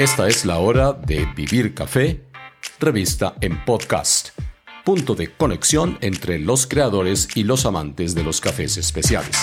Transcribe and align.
Esta 0.00 0.28
es 0.28 0.46
la 0.46 0.60
hora 0.60 0.94
de 0.94 1.26
Vivir 1.36 1.74
Café, 1.74 2.24
revista 2.78 3.34
en 3.42 3.62
podcast, 3.66 4.30
punto 4.82 5.14
de 5.14 5.30
conexión 5.30 5.98
entre 6.00 6.38
los 6.38 6.66
creadores 6.66 7.28
y 7.34 7.44
los 7.44 7.66
amantes 7.66 8.14
de 8.14 8.24
los 8.24 8.40
cafés 8.40 8.78
especiales. 8.78 9.36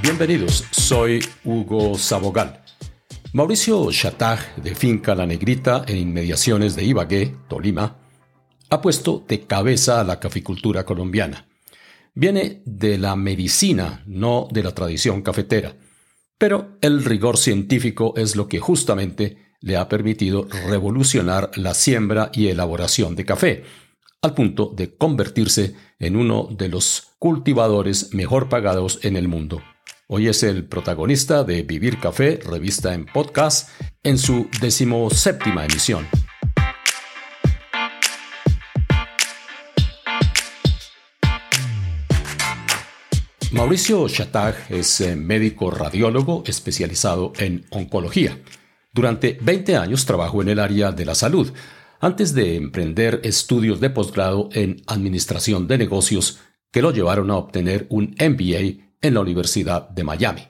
Bienvenidos, 0.00 0.64
soy 0.70 1.22
Hugo 1.44 1.98
Sabogal. 1.98 2.64
Mauricio 3.34 3.92
Chatag, 3.92 4.56
de 4.56 4.74
Finca 4.74 5.14
La 5.14 5.26
Negrita, 5.26 5.84
en 5.86 5.98
inmediaciones 5.98 6.74
de 6.74 6.84
Ibagué, 6.84 7.36
Tolima, 7.48 7.98
ha 8.70 8.80
puesto 8.80 9.26
de 9.28 9.42
cabeza 9.42 10.00
a 10.00 10.04
la 10.04 10.20
caficultura 10.20 10.86
colombiana. 10.86 11.46
Viene 12.18 12.62
de 12.64 12.96
la 12.96 13.14
medicina, 13.14 14.02
no 14.06 14.48
de 14.50 14.62
la 14.62 14.72
tradición 14.74 15.20
cafetera. 15.20 15.76
Pero 16.38 16.78
el 16.80 17.04
rigor 17.04 17.36
científico 17.36 18.14
es 18.16 18.36
lo 18.36 18.48
que 18.48 18.58
justamente 18.58 19.36
le 19.60 19.76
ha 19.76 19.86
permitido 19.90 20.48
revolucionar 20.66 21.50
la 21.56 21.74
siembra 21.74 22.30
y 22.32 22.48
elaboración 22.48 23.16
de 23.16 23.26
café, 23.26 23.64
al 24.22 24.32
punto 24.32 24.72
de 24.74 24.96
convertirse 24.96 25.74
en 25.98 26.16
uno 26.16 26.48
de 26.50 26.70
los 26.70 27.12
cultivadores 27.18 28.14
mejor 28.14 28.48
pagados 28.48 28.98
en 29.02 29.16
el 29.16 29.28
mundo. 29.28 29.60
Hoy 30.08 30.28
es 30.28 30.42
el 30.42 30.64
protagonista 30.64 31.44
de 31.44 31.64
Vivir 31.64 32.00
Café, 32.00 32.40
revista 32.42 32.94
en 32.94 33.04
podcast, 33.04 33.68
en 34.02 34.16
su 34.16 34.48
decimoséptima 34.62 35.66
emisión. 35.66 36.06
Mauricio 43.56 44.06
Chatag 44.06 44.66
es 44.68 45.00
eh, 45.00 45.16
médico 45.16 45.70
radiólogo 45.70 46.44
especializado 46.46 47.32
en 47.38 47.64
oncología. 47.70 48.38
Durante 48.92 49.38
20 49.40 49.76
años 49.76 50.04
trabajó 50.04 50.42
en 50.42 50.50
el 50.50 50.58
área 50.58 50.92
de 50.92 51.06
la 51.06 51.14
salud, 51.14 51.50
antes 51.98 52.34
de 52.34 52.56
emprender 52.56 53.22
estudios 53.24 53.80
de 53.80 53.88
posgrado 53.88 54.50
en 54.52 54.82
Administración 54.86 55.66
de 55.66 55.78
Negocios 55.78 56.38
que 56.70 56.82
lo 56.82 56.90
llevaron 56.90 57.30
a 57.30 57.36
obtener 57.36 57.86
un 57.88 58.14
MBA 58.20 58.84
en 59.00 59.14
la 59.14 59.20
Universidad 59.20 59.88
de 59.88 60.04
Miami. 60.04 60.42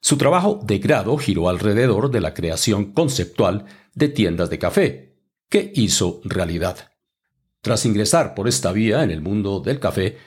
Su 0.00 0.18
trabajo 0.18 0.60
de 0.62 0.78
grado 0.78 1.16
giró 1.16 1.48
alrededor 1.48 2.10
de 2.10 2.20
la 2.20 2.34
creación 2.34 2.92
conceptual 2.92 3.64
de 3.94 4.08
tiendas 4.08 4.50
de 4.50 4.58
café, 4.58 5.16
que 5.48 5.72
hizo 5.74 6.20
realidad. 6.22 6.92
Tras 7.62 7.86
ingresar 7.86 8.34
por 8.34 8.46
esta 8.46 8.72
vía 8.72 9.02
en 9.02 9.10
el 9.10 9.22
mundo 9.22 9.60
del 9.60 9.80
café, 9.80 10.18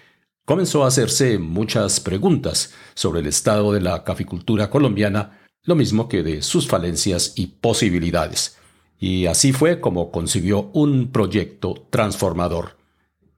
comenzó 0.49 0.83
a 0.83 0.87
hacerse 0.87 1.37
muchas 1.37 1.99
preguntas 1.99 2.73
sobre 2.95 3.19
el 3.19 3.27
estado 3.27 3.71
de 3.71 3.81
la 3.81 4.03
caficultura 4.03 4.71
colombiana, 4.71 5.39
lo 5.63 5.75
mismo 5.75 6.09
que 6.09 6.23
de 6.23 6.41
sus 6.41 6.67
falencias 6.67 7.33
y 7.35 7.45
posibilidades. 7.61 8.57
Y 8.99 9.27
así 9.27 9.53
fue 9.53 9.79
como 9.79 10.09
concibió 10.09 10.71
un 10.73 11.11
proyecto 11.11 11.85
transformador. 11.91 12.77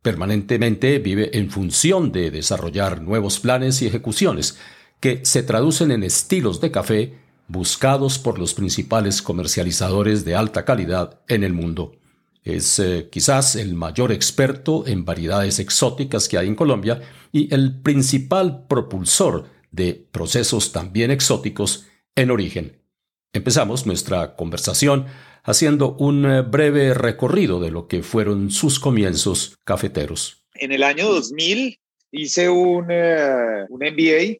Permanentemente 0.02 1.00
vive 1.00 1.38
en 1.38 1.52
función 1.52 2.14
de 2.14 2.31
desarrollar 2.31 3.02
nuevos 3.02 3.42
planes 3.42 3.81
y 3.81 3.88
ejecuciones 3.88 4.58
que 5.02 5.20
se 5.25 5.44
traducen 5.44 5.92
en 5.92 6.03
estilos 6.03 6.62
de 6.62 6.72
café 6.72 7.20
buscados 7.50 8.20
por 8.20 8.40
los 8.40 8.53
principales 8.53 9.22
comercializadores 9.22 10.23
de 10.23 10.36
alta 10.36 10.64
calidad 10.64 11.20
en 11.28 11.44
el 11.44 11.52
mundo. 11.52 11.92
Es 12.44 12.80
eh, 12.80 13.09
quizás 13.11 13.56
el 13.56 13.75
mayor 13.75 14.11
experto 14.11 14.88
en 14.88 15.06
variedades 15.06 15.59
exóticas 15.59 16.28
que 16.28 16.38
hay 16.38 16.47
en 16.47 16.56
Colombia 16.56 17.02
y 17.31 17.53
el 17.53 17.81
principal 17.81 18.66
propulsor 18.67 19.46
de 19.69 20.07
procesos 20.12 20.72
también 20.72 21.12
exóticos 21.12 21.88
en 22.16 22.31
origen. 22.31 22.81
Empezamos 23.34 23.85
nuestra 23.85 24.35
conversación 24.35 25.06
haciendo 25.44 25.96
un 25.97 26.25
eh, 26.25 26.41
breve 26.41 26.94
recorrido 26.94 27.59
de 27.59 27.72
lo 27.72 27.88
que 27.88 28.03
fueron 28.03 28.51
sus 28.51 28.80
comienzos 28.80 29.57
cafeteros. 29.63 30.46
En 30.56 30.72
el 30.72 30.84
año 30.84 31.09
2000 31.09 31.80
hice 32.12 32.50
un, 32.50 32.88
eh, 32.90 33.66
un 33.69 33.80
MBA, 33.80 34.38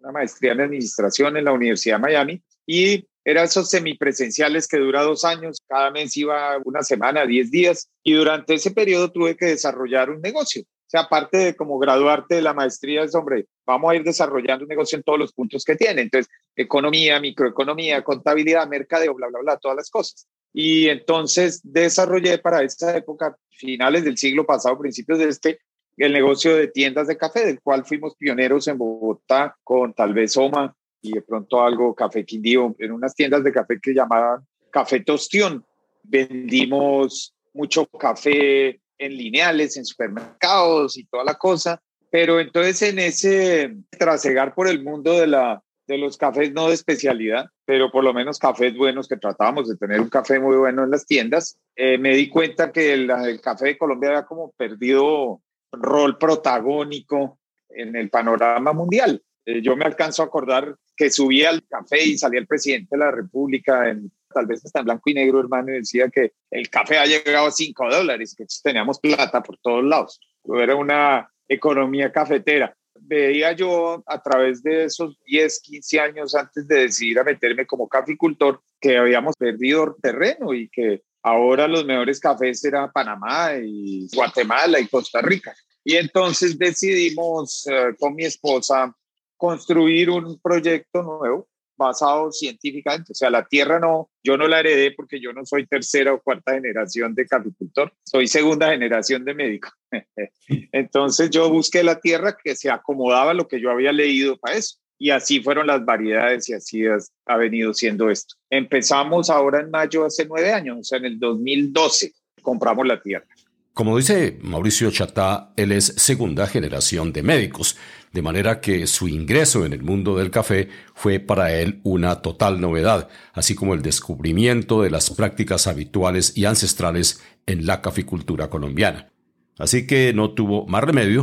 una 0.00 0.12
maestría 0.12 0.52
en 0.52 0.62
administración 0.62 1.36
en 1.36 1.44
la 1.44 1.52
Universidad 1.52 1.96
de 1.96 2.02
Miami 2.02 2.42
y 2.66 3.06
era 3.24 3.44
esos 3.44 3.70
semipresenciales 3.70 4.66
que 4.66 4.78
dura 4.78 5.02
dos 5.02 5.24
años, 5.24 5.62
cada 5.68 5.90
mes 5.90 6.16
iba 6.16 6.58
una 6.64 6.82
semana, 6.82 7.26
diez 7.26 7.50
días, 7.50 7.88
y 8.02 8.14
durante 8.14 8.54
ese 8.54 8.72
periodo 8.72 9.10
tuve 9.10 9.36
que 9.36 9.46
desarrollar 9.46 10.10
un 10.10 10.20
negocio. 10.20 10.62
O 10.62 10.90
sea, 10.92 11.02
aparte 11.02 11.38
de 11.38 11.56
como 11.56 11.78
graduarte 11.78 12.34
de 12.34 12.42
la 12.42 12.52
maestría, 12.52 13.02
es, 13.02 13.14
hombre, 13.14 13.46
vamos 13.64 13.90
a 13.90 13.96
ir 13.96 14.02
desarrollando 14.02 14.64
un 14.64 14.68
negocio 14.68 14.96
en 14.96 15.02
todos 15.02 15.18
los 15.18 15.32
puntos 15.32 15.64
que 15.64 15.74
tiene. 15.74 16.02
Entonces, 16.02 16.30
economía, 16.54 17.18
microeconomía, 17.18 18.04
contabilidad, 18.04 18.68
mercadeo, 18.68 19.14
bla, 19.14 19.28
bla, 19.28 19.40
bla, 19.40 19.56
todas 19.56 19.76
las 19.76 19.88
cosas. 19.88 20.26
Y 20.52 20.88
entonces 20.88 21.60
desarrollé 21.64 22.36
para 22.38 22.62
esa 22.62 22.94
época, 22.94 23.34
finales 23.50 24.04
del 24.04 24.18
siglo 24.18 24.44
pasado, 24.44 24.78
principios 24.78 25.18
de 25.18 25.28
este, 25.28 25.60
el 25.96 26.12
negocio 26.12 26.54
de 26.56 26.68
tiendas 26.68 27.06
de 27.06 27.16
café, 27.16 27.46
del 27.46 27.60
cual 27.62 27.86
fuimos 27.86 28.14
pioneros 28.16 28.68
en 28.68 28.76
Bogotá 28.76 29.56
con 29.62 29.94
tal 29.94 30.12
vez 30.12 30.36
Oma, 30.36 30.74
y 31.02 31.12
de 31.12 31.22
pronto 31.22 31.60
algo 31.60 31.94
Café 31.94 32.24
Quindío, 32.24 32.74
en 32.78 32.92
unas 32.92 33.14
tiendas 33.14 33.44
de 33.44 33.52
café 33.52 33.78
que 33.82 33.92
llamaban 33.92 34.46
Café 34.70 35.00
Tostión. 35.00 35.64
Vendimos 36.04 37.34
mucho 37.52 37.86
café 37.86 38.80
en 38.98 39.16
lineales, 39.16 39.76
en 39.76 39.84
supermercados 39.84 40.96
y 40.96 41.04
toda 41.04 41.24
la 41.24 41.34
cosa. 41.34 41.82
Pero 42.10 42.40
entonces 42.40 42.82
en 42.82 42.98
ese 42.98 43.74
trasegar 43.90 44.54
por 44.54 44.68
el 44.68 44.82
mundo 44.82 45.18
de, 45.18 45.26
la, 45.26 45.62
de 45.86 45.98
los 45.98 46.16
cafés, 46.16 46.52
no 46.52 46.68
de 46.68 46.74
especialidad, 46.74 47.46
pero 47.64 47.90
por 47.90 48.04
lo 48.04 48.14
menos 48.14 48.38
cafés 48.38 48.76
buenos, 48.76 49.08
que 49.08 49.16
tratábamos 49.16 49.68
de 49.68 49.76
tener 49.76 50.00
un 50.00 50.08
café 50.08 50.38
muy 50.38 50.56
bueno 50.56 50.84
en 50.84 50.90
las 50.90 51.06
tiendas, 51.06 51.58
eh, 51.74 51.98
me 51.98 52.14
di 52.14 52.28
cuenta 52.28 52.70
que 52.70 52.92
el, 52.92 53.10
el 53.10 53.40
café 53.40 53.66
de 53.66 53.78
Colombia 53.78 54.10
había 54.10 54.26
como 54.26 54.52
perdido 54.52 55.40
rol 55.72 56.18
protagónico 56.18 57.38
en 57.70 57.96
el 57.96 58.10
panorama 58.10 58.72
mundial. 58.72 59.22
Eh, 59.44 59.60
yo 59.62 59.76
me 59.76 59.84
alcanzo 59.84 60.22
a 60.22 60.26
acordar 60.26 60.76
que 60.96 61.10
subía 61.10 61.50
al 61.50 61.66
café 61.66 62.04
y 62.04 62.18
salía 62.18 62.40
el 62.40 62.46
presidente 62.46 62.96
de 62.96 62.98
la 62.98 63.10
República, 63.10 63.88
en, 63.88 64.12
tal 64.32 64.46
vez 64.46 64.64
hasta 64.64 64.80
en 64.80 64.84
blanco 64.84 65.10
y 65.10 65.14
negro, 65.14 65.40
hermano, 65.40 65.72
y 65.72 65.78
decía 65.78 66.08
que 66.08 66.32
el 66.50 66.68
café 66.70 66.98
ha 66.98 67.06
llegado 67.06 67.46
a 67.46 67.50
5 67.50 67.90
dólares, 67.90 68.34
que 68.36 68.44
teníamos 68.62 69.00
plata 69.00 69.42
por 69.42 69.58
todos 69.58 69.84
lados. 69.84 70.20
Era 70.44 70.76
una 70.76 71.28
economía 71.48 72.12
cafetera. 72.12 72.74
Veía 73.00 73.52
yo 73.52 74.02
a 74.06 74.22
través 74.22 74.62
de 74.62 74.84
esos 74.84 75.18
10, 75.24 75.60
15 75.60 76.00
años 76.00 76.34
antes 76.34 76.68
de 76.68 76.82
decidir 76.82 77.18
a 77.18 77.24
meterme 77.24 77.66
como 77.66 77.88
caficultor 77.88 78.60
que 78.80 78.96
habíamos 78.96 79.36
perdido 79.36 79.96
terreno 80.00 80.54
y 80.54 80.68
que 80.68 81.02
ahora 81.22 81.66
los 81.66 81.84
mejores 81.84 82.20
cafés 82.20 82.64
eran 82.64 82.92
Panamá 82.92 83.54
y 83.60 84.06
Guatemala 84.14 84.78
y 84.78 84.86
Costa 84.86 85.20
Rica. 85.20 85.54
Y 85.84 85.96
entonces 85.96 86.56
decidimos 86.56 87.66
eh, 87.66 87.94
con 87.98 88.14
mi 88.14 88.24
esposa 88.24 88.94
construir 89.42 90.08
un 90.08 90.38
proyecto 90.40 91.02
nuevo 91.02 91.48
basado 91.76 92.30
científicamente. 92.30 93.10
O 93.10 93.14
sea, 93.16 93.28
la 93.28 93.44
tierra 93.44 93.80
no, 93.80 94.08
yo 94.22 94.36
no 94.36 94.46
la 94.46 94.60
heredé 94.60 94.92
porque 94.92 95.20
yo 95.20 95.32
no 95.32 95.44
soy 95.44 95.66
tercera 95.66 96.14
o 96.14 96.22
cuarta 96.22 96.52
generación 96.52 97.12
de 97.16 97.26
caficultor, 97.26 97.92
soy 98.04 98.28
segunda 98.28 98.70
generación 98.70 99.24
de 99.24 99.34
médico. 99.34 99.68
Entonces 100.70 101.28
yo 101.30 101.50
busqué 101.50 101.82
la 101.82 101.98
tierra 101.98 102.36
que 102.40 102.54
se 102.54 102.70
acomodaba 102.70 103.32
a 103.32 103.34
lo 103.34 103.48
que 103.48 103.60
yo 103.60 103.72
había 103.72 103.90
leído 103.90 104.36
para 104.38 104.58
eso. 104.58 104.76
Y 104.96 105.10
así 105.10 105.42
fueron 105.42 105.66
las 105.66 105.84
variedades 105.84 106.48
y 106.48 106.52
así 106.52 106.84
ha 107.26 107.36
venido 107.36 107.74
siendo 107.74 108.10
esto. 108.10 108.36
Empezamos 108.48 109.28
ahora 109.28 109.58
en 109.58 109.72
mayo 109.72 110.04
hace 110.04 110.24
nueve 110.24 110.52
años, 110.52 110.78
o 110.78 110.84
sea, 110.84 110.98
en 110.98 111.06
el 111.06 111.18
2012 111.18 112.12
compramos 112.42 112.86
la 112.86 113.02
tierra. 113.02 113.26
Como 113.74 113.96
dice 113.96 114.38
Mauricio 114.42 114.90
Chatá, 114.90 115.52
él 115.56 115.72
es 115.72 115.86
segunda 115.96 116.46
generación 116.46 117.10
de 117.12 117.22
médicos, 117.22 117.78
de 118.12 118.22
manera 118.22 118.60
que 118.60 118.86
su 118.86 119.08
ingreso 119.08 119.64
en 119.64 119.72
el 119.72 119.82
mundo 119.82 120.16
del 120.16 120.30
café 120.30 120.68
fue 120.94 121.18
para 121.18 121.52
él 121.52 121.80
una 121.82 122.20
total 122.20 122.60
novedad, 122.60 123.08
así 123.32 123.54
como 123.54 123.74
el 123.74 123.82
descubrimiento 123.82 124.82
de 124.82 124.90
las 124.90 125.10
prácticas 125.10 125.66
habituales 125.66 126.36
y 126.36 126.44
ancestrales 126.44 127.22
en 127.46 127.66
la 127.66 127.80
caficultura 127.80 128.50
colombiana. 128.50 129.10
Así 129.58 129.86
que 129.86 130.12
no 130.12 130.32
tuvo 130.32 130.66
más 130.66 130.84
remedio 130.84 131.22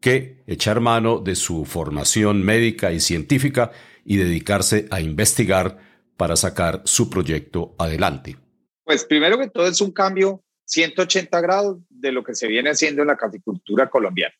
que 0.00 0.42
echar 0.46 0.80
mano 0.80 1.18
de 1.18 1.36
su 1.36 1.64
formación 1.64 2.42
médica 2.42 2.92
y 2.92 3.00
científica 3.00 3.70
y 4.04 4.16
dedicarse 4.16 4.86
a 4.90 5.00
investigar 5.00 5.78
para 6.16 6.36
sacar 6.36 6.82
su 6.84 7.10
proyecto 7.10 7.74
adelante. 7.78 8.36
Pues 8.84 9.04
primero 9.04 9.38
que 9.38 9.48
todo 9.48 9.66
es 9.66 9.80
un 9.80 9.92
cambio 9.92 10.42
180 10.64 11.40
grados 11.40 11.78
de 11.88 12.12
lo 12.12 12.24
que 12.24 12.34
se 12.34 12.48
viene 12.48 12.70
haciendo 12.70 13.02
en 13.02 13.08
la 13.08 13.16
caficultura 13.16 13.90
colombiana. 13.90 14.34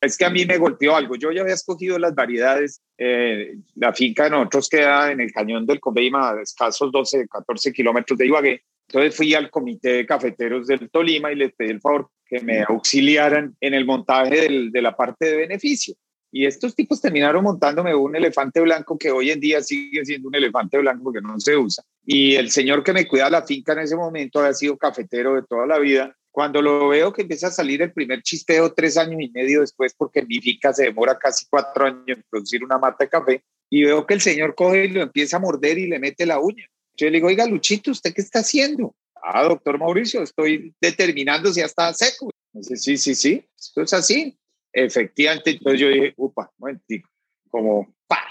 Es 0.00 0.16
que 0.16 0.24
a 0.24 0.30
mí 0.30 0.44
me 0.44 0.58
golpeó 0.58 0.94
algo. 0.94 1.16
Yo 1.16 1.32
ya 1.32 1.42
había 1.42 1.54
escogido 1.54 1.98
las 1.98 2.14
variedades. 2.14 2.82
Eh, 2.98 3.56
la 3.74 3.92
finca 3.92 4.24
de 4.24 4.30
nosotros 4.30 4.68
queda 4.68 5.10
en 5.10 5.20
el 5.20 5.32
cañón 5.32 5.66
del 5.66 5.80
Conveima, 5.80 6.30
a 6.30 6.42
escasos 6.42 6.92
12, 6.92 7.26
14 7.28 7.72
kilómetros 7.72 8.18
de 8.18 8.26
Ibagué. 8.26 8.62
Entonces 8.88 9.16
fui 9.16 9.34
al 9.34 9.50
comité 9.50 9.90
de 9.90 10.06
cafeteros 10.06 10.66
del 10.66 10.90
Tolima 10.90 11.32
y 11.32 11.36
les 11.36 11.52
pedí 11.54 11.70
el 11.70 11.80
favor 11.80 12.08
que 12.24 12.40
me 12.40 12.62
auxiliaran 12.62 13.56
en 13.60 13.74
el 13.74 13.84
montaje 13.84 14.42
del, 14.42 14.70
de 14.70 14.82
la 14.82 14.96
parte 14.96 15.26
de 15.26 15.36
beneficio. 15.36 15.94
Y 16.30 16.44
estos 16.44 16.74
tipos 16.74 17.00
terminaron 17.00 17.42
montándome 17.42 17.94
un 17.94 18.14
elefante 18.14 18.60
blanco 18.60 18.98
que 18.98 19.10
hoy 19.10 19.30
en 19.30 19.40
día 19.40 19.62
sigue 19.62 20.04
siendo 20.04 20.28
un 20.28 20.34
elefante 20.34 20.76
blanco 20.78 21.04
porque 21.04 21.20
no 21.20 21.38
se 21.40 21.56
usa. 21.56 21.82
Y 22.04 22.34
el 22.34 22.50
señor 22.50 22.82
que 22.82 22.92
me 22.92 23.06
cuida 23.06 23.30
la 23.30 23.42
finca 23.42 23.72
en 23.72 23.78
ese 23.80 23.96
momento 23.96 24.40
había 24.40 24.52
sido 24.52 24.76
cafetero 24.76 25.34
de 25.34 25.42
toda 25.44 25.66
la 25.66 25.78
vida. 25.78 26.14
Cuando 26.36 26.60
lo 26.60 26.88
veo 26.88 27.14
que 27.14 27.22
empieza 27.22 27.46
a 27.46 27.50
salir 27.50 27.80
el 27.80 27.94
primer 27.94 28.20
chisteo 28.20 28.74
tres 28.74 28.98
años 28.98 29.22
y 29.22 29.30
medio 29.30 29.62
después, 29.62 29.94
porque 29.96 30.20
mi 30.20 30.38
finca 30.38 30.70
se 30.70 30.82
demora 30.84 31.18
casi 31.18 31.46
cuatro 31.48 31.86
años 31.86 32.04
en 32.08 32.22
producir 32.28 32.62
una 32.62 32.76
mata 32.76 33.04
de 33.04 33.08
café, 33.08 33.42
y 33.70 33.84
veo 33.84 34.06
que 34.06 34.12
el 34.12 34.20
señor 34.20 34.54
coge 34.54 34.84
y 34.84 34.88
lo 34.88 35.00
empieza 35.00 35.38
a 35.38 35.40
morder 35.40 35.78
y 35.78 35.86
le 35.86 35.98
mete 35.98 36.26
la 36.26 36.38
uña. 36.38 36.66
Yo 36.94 37.06
le 37.06 37.12
digo, 37.12 37.28
oiga, 37.28 37.46
Luchito, 37.46 37.90
¿usted 37.90 38.12
qué 38.12 38.20
está 38.20 38.40
haciendo? 38.40 38.94
Ah, 39.14 39.44
doctor 39.44 39.78
Mauricio, 39.78 40.22
estoy 40.22 40.74
determinando 40.78 41.50
si 41.50 41.60
ya 41.60 41.64
está 41.64 41.90
seco. 41.94 42.28
Dice, 42.52 42.76
sí, 42.76 42.98
sí, 42.98 43.14
sí, 43.14 43.42
esto 43.58 43.80
es 43.80 43.94
así. 43.94 44.38
Efectivamente, 44.74 45.52
entonces 45.52 45.80
yo 45.80 45.88
dije, 45.88 46.12
upa, 46.18 46.52
momentico, 46.58 47.08
como, 47.48 47.94
pa, 48.06 48.22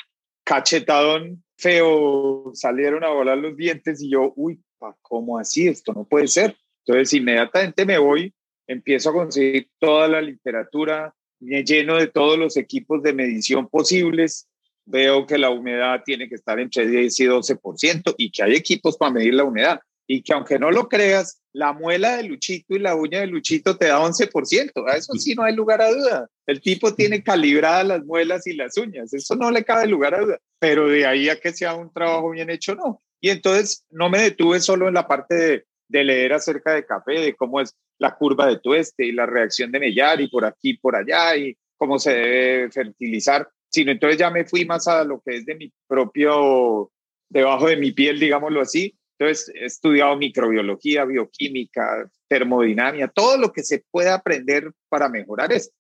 cachetadón 0.44 1.44
feo, 1.58 2.52
salieron 2.54 3.04
a 3.04 3.10
volar 3.10 3.40
los 3.40 3.58
dientes 3.58 4.00
y 4.00 4.12
yo, 4.12 4.32
uy, 4.36 4.62
pa, 4.78 4.96
¿cómo 5.02 5.40
así? 5.40 5.68
Esto 5.68 5.92
no 5.92 6.04
puede 6.04 6.28
ser. 6.28 6.56
Entonces, 6.86 7.14
inmediatamente 7.14 7.86
me 7.86 7.98
voy, 7.98 8.34
empiezo 8.68 9.10
a 9.10 9.14
conseguir 9.14 9.70
toda 9.80 10.08
la 10.08 10.22
literatura, 10.22 11.14
me 11.40 11.64
lleno 11.64 11.98
de 11.98 12.08
todos 12.08 12.38
los 12.38 12.58
equipos 12.58 13.02
de 13.04 13.14
medición 13.14 13.68
posibles, 13.68 14.48
veo 14.86 15.26
que 15.26 15.38
la 15.38 15.50
humedad 15.50 16.02
tiene 16.06 16.30
que 16.30 16.36
estar 16.36 16.60
entre 16.60 16.88
10 16.88 17.20
y 17.20 17.26
12% 17.26 18.16
y 18.18 18.32
que 18.32 18.44
hay 18.44 18.56
equipos 18.56 18.98
para 18.98 19.12
medir 19.12 19.34
la 19.34 19.44
humedad 19.44 19.80
y 20.08 20.22
que 20.22 20.34
aunque 20.34 20.60
no 20.60 20.72
lo 20.72 20.88
creas, 20.88 21.42
la 21.52 21.74
muela 21.74 22.18
de 22.18 22.24
Luchito 22.24 22.76
y 22.76 22.80
la 22.80 22.96
uña 22.96 23.22
de 23.22 23.28
Luchito 23.28 23.78
te 23.78 23.88
da 23.88 24.00
11%. 24.00 24.88
A 24.88 24.98
eso 24.98 25.14
sí 25.14 25.34
no 25.34 25.44
hay 25.44 25.56
lugar 25.56 25.82
a 25.82 25.90
duda. 25.90 26.30
El 26.46 26.62
tipo 26.62 26.94
tiene 26.94 27.24
calibradas 27.24 27.88
las 27.88 28.06
muelas 28.06 28.46
y 28.46 28.54
las 28.54 28.78
uñas. 28.78 29.14
Eso 29.14 29.36
no 29.36 29.50
le 29.50 29.64
cabe 29.64 29.88
lugar 29.88 30.14
a 30.14 30.22
duda. 30.22 30.40
Pero 30.60 30.88
de 30.88 31.06
ahí 31.08 31.30
a 31.30 31.40
que 31.40 31.54
sea 31.54 31.74
un 31.74 31.92
trabajo 31.92 32.30
bien 32.32 32.50
hecho, 32.50 32.76
no. 32.76 33.02
Y 33.20 33.30
entonces 33.30 33.86
no 33.90 34.10
me 34.10 34.22
detuve 34.22 34.60
solo 34.60 34.88
en 34.88 34.94
la 34.94 35.08
parte 35.08 35.36
de, 35.36 35.66
de 35.88 36.04
leer 36.04 36.34
acerca 36.34 36.74
de 36.74 36.86
café, 36.86 37.20
de 37.20 37.36
cómo 37.36 37.62
es 37.62 37.76
la 38.00 38.16
curva 38.16 38.48
de 38.48 38.60
tueste 38.60 39.06
y 39.06 39.12
la 39.12 39.26
reacción 39.26 39.72
de 39.72 39.80
mellar 39.80 40.20
y 40.22 40.28
por 40.28 40.46
aquí, 40.46 40.76
por 40.78 40.96
allá 40.96 41.36
y 41.36 41.56
cómo 41.78 42.00
se 42.00 42.14
debe 42.14 42.72
fertilizar, 42.72 43.48
sino 43.70 43.92
entonces 43.92 44.20
ya 44.20 44.30
me 44.30 44.46
fui 44.46 44.66
más 44.66 44.88
a 44.88 45.04
lo 45.04 45.22
que 45.22 45.38
es 45.38 45.46
de 45.46 45.56
mi 45.56 45.72
propio, 45.88 46.92
debajo 47.30 47.68
de 47.68 47.78
mi 47.78 47.92
piel, 47.92 48.20
digámoslo 48.20 48.62
así. 48.62 48.98
Entonces 49.18 49.54
he 49.56 49.66
estudiado 49.66 50.18
microbiología, 50.18 51.06
bioquímica, 51.06 52.10
termodinámica, 52.28 53.08
todo 53.08 53.38
lo 53.38 53.52
que 53.52 53.64
se 53.64 53.84
puede 53.92 54.10
aprender 54.10 54.72
para 54.90 55.08
mejorar 55.10 55.52
esto. 55.54 55.74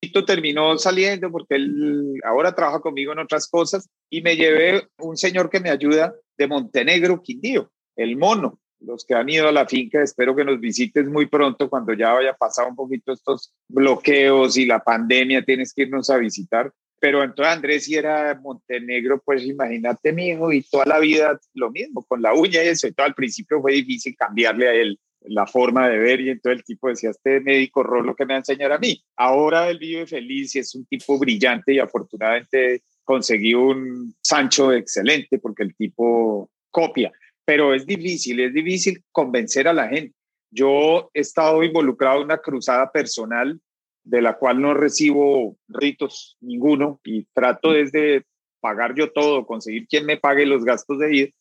Tito 0.00 0.24
terminó 0.24 0.76
saliendo 0.78 1.30
porque 1.30 1.56
él 1.56 2.20
ahora 2.24 2.54
trabaja 2.54 2.80
conmigo 2.80 3.12
en 3.12 3.20
otras 3.20 3.48
cosas 3.48 3.88
y 4.10 4.20
me 4.20 4.36
llevé 4.36 4.86
un 4.98 5.16
señor 5.16 5.50
que 5.50 5.60
me 5.60 5.70
ayuda 5.70 6.14
de 6.36 6.46
Montenegro, 6.46 7.22
Quindío, 7.22 7.72
el 7.96 8.16
mono. 8.16 8.60
Los 8.84 9.04
que 9.04 9.14
han 9.14 9.28
ido 9.28 9.48
a 9.48 9.52
la 9.52 9.66
finca, 9.66 10.02
espero 10.02 10.36
que 10.36 10.44
nos 10.44 10.60
visites 10.60 11.06
muy 11.06 11.26
pronto 11.26 11.68
cuando 11.68 11.92
ya 11.94 12.16
haya 12.16 12.34
pasado 12.34 12.68
un 12.68 12.76
poquito 12.76 13.12
estos 13.12 13.52
bloqueos 13.68 14.56
y 14.56 14.66
la 14.66 14.80
pandemia, 14.80 15.44
tienes 15.44 15.72
que 15.72 15.82
irnos 15.82 16.10
a 16.10 16.18
visitar. 16.18 16.72
Pero 17.00 17.22
entonces 17.22 17.54
Andrés 17.54 17.84
si 17.84 17.96
era 17.96 18.38
Montenegro, 18.40 19.20
pues 19.24 19.44
imagínate, 19.44 20.12
mi 20.12 20.28
hijo, 20.28 20.52
y 20.52 20.62
toda 20.62 20.86
la 20.86 20.98
vida 20.98 21.38
lo 21.54 21.70
mismo, 21.70 22.02
con 22.04 22.22
la 22.22 22.34
uña 22.34 22.62
y 22.62 22.68
eso, 22.68 22.86
y 22.86 22.92
todo 22.92 23.06
al 23.06 23.14
principio 23.14 23.60
fue 23.60 23.72
difícil 23.72 24.14
cambiarle 24.16 24.68
a 24.68 24.74
él 24.74 24.98
la 25.26 25.46
forma 25.46 25.88
de 25.88 25.98
ver 25.98 26.20
y 26.20 26.30
entonces 26.30 26.58
el 26.58 26.64
tipo 26.64 26.88
decía, 26.88 27.10
este 27.10 27.40
médico 27.40 27.82
rolo 27.82 28.14
que 28.14 28.24
me 28.24 28.34
va 28.34 28.36
a 28.36 28.38
enseñar 28.38 28.72
a 28.72 28.78
mí. 28.78 29.02
Ahora 29.16 29.68
él 29.70 29.78
vive 29.78 30.06
feliz 30.06 30.54
y 30.54 30.58
es 30.60 30.74
un 30.74 30.84
tipo 30.86 31.18
brillante 31.18 31.72
y 31.72 31.78
afortunadamente 31.78 32.82
conseguí 33.04 33.54
un 33.54 34.14
Sancho 34.20 34.72
excelente 34.72 35.38
porque 35.38 35.62
el 35.62 35.74
tipo 35.74 36.50
copia, 36.70 37.12
pero 37.44 37.74
es 37.74 37.86
difícil, 37.86 38.40
es 38.40 38.52
difícil 38.52 39.02
convencer 39.12 39.68
a 39.68 39.72
la 39.72 39.88
gente. 39.88 40.14
Yo 40.50 41.10
he 41.12 41.20
estado 41.20 41.62
involucrado 41.62 42.18
en 42.18 42.26
una 42.26 42.38
cruzada 42.38 42.90
personal 42.90 43.60
de 44.04 44.22
la 44.22 44.36
cual 44.36 44.60
no 44.60 44.74
recibo 44.74 45.56
ritos 45.68 46.36
ninguno 46.40 47.00
y 47.04 47.24
trato 47.32 47.72
desde 47.72 48.24
pagar 48.60 48.94
yo 48.94 49.10
todo, 49.12 49.46
conseguir 49.46 49.86
quien 49.88 50.06
me 50.06 50.16
pague 50.16 50.46
los 50.46 50.64
gastos 50.64 50.98
de 50.98 51.16
ir. 51.16 51.34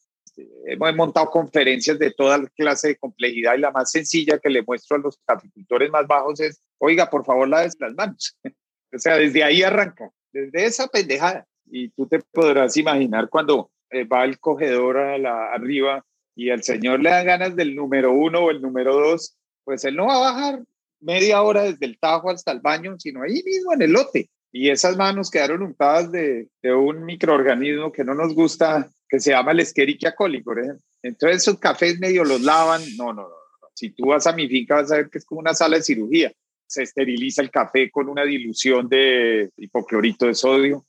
Hemos 0.66 0.96
montado 0.96 1.30
conferencias 1.30 2.00
de 2.00 2.12
toda 2.12 2.46
clase 2.56 2.90
de 2.90 2.96
complejidad 2.98 3.56
y 3.56 3.60
la 3.60 3.72
más 3.72 3.92
sencilla 3.92 4.40
que 4.40 4.50
le 4.50 4.64
muestro 4.64 4.98
a 4.98 5.00
los 5.00 5.20
caficultores 5.26 5.92
más 5.92 6.08
bajos 6.08 6.40
es, 6.40 6.62
oiga, 6.80 7.10
por 7.10 7.24
favor, 7.24 7.48
la 7.48 7.64
las 7.80 7.94
manos. 7.94 8.38
o 8.94 8.98
sea, 8.98 9.18
desde 9.18 9.44
ahí 9.44 9.62
arranca, 9.62 10.10
desde 10.32 10.66
esa 10.66 10.88
pendejada. 10.88 11.46
Y 11.66 11.90
tú 11.90 12.08
te 12.08 12.20
podrás 12.20 12.76
imaginar 12.78 13.30
cuando 13.30 13.72
eh, 13.94 14.06
va 14.06 14.24
el 14.24 14.40
cogedor 14.40 14.98
a 14.98 15.18
la, 15.18 15.54
arriba 15.54 16.06
y 16.36 16.50
al 16.50 16.64
señor 16.64 17.02
le 17.02 17.12
dan 17.12 17.26
ganas 17.26 17.56
del 17.56 17.76
número 17.76 18.12
uno 18.12 18.46
o 18.46 18.52
el 18.52 18.62
número 18.62 18.96
dos, 18.96 19.38
pues 19.64 19.86
él 19.86 19.96
no 19.96 20.08
va 20.08 20.16
a 20.16 20.32
bajar 20.32 20.64
media 21.00 21.42
hora 21.42 21.64
desde 21.64 21.86
el 21.86 22.00
tajo 22.00 22.30
hasta 22.30 22.52
el 22.52 22.60
baño, 22.60 22.96
sino 22.98 23.22
ahí 23.22 23.44
mismo 23.44 23.74
en 23.74 23.82
el 23.84 23.92
lote. 23.92 24.30
Y 24.52 24.70
esas 24.70 24.98
manos 24.98 25.30
quedaron 25.30 25.64
untadas 25.64 26.12
de, 26.12 26.48
un 26.64 27.06
microorganismo 27.06 27.92
que 27.92 28.04
no 28.04 28.14
nos 28.14 28.34
gusta, 28.34 28.90
que 29.08 29.20
se 29.20 29.32
llama 29.32 29.52
Escherichia 29.54 30.16
coli, 30.16 30.42
por 30.42 30.60
ejemplo. 30.60 30.82
Entonces 31.02 31.42
esos 31.42 31.60
cafés 31.60 32.00
medio 32.00 32.24
los 32.24 32.42
lavan. 32.42 32.82
No, 32.98 33.14
no, 33.14 33.24
no. 33.24 33.36
Si 33.74 33.90
tú 33.90 34.08
vas 34.08 34.28
a 34.28 34.34
mi 34.34 34.48
finca 34.48 34.76
vas 34.76 34.92
a 34.92 34.98
ver 34.98 35.10
que 35.10 35.18
es 35.18 35.26
como 35.26 35.42
una 35.42 35.54
sala 35.54 35.78
de 35.78 35.84
cirugía. 35.84 36.32
Se 36.68 36.84
esteriliza 36.84 37.42
el 37.42 37.52
café 37.52 37.92
con 37.92 38.08
una 38.08 38.24
dilución 38.24 38.88
de 38.88 39.50
hipoclorito 39.58 40.28
de 40.28 40.36
sodio 40.36 40.86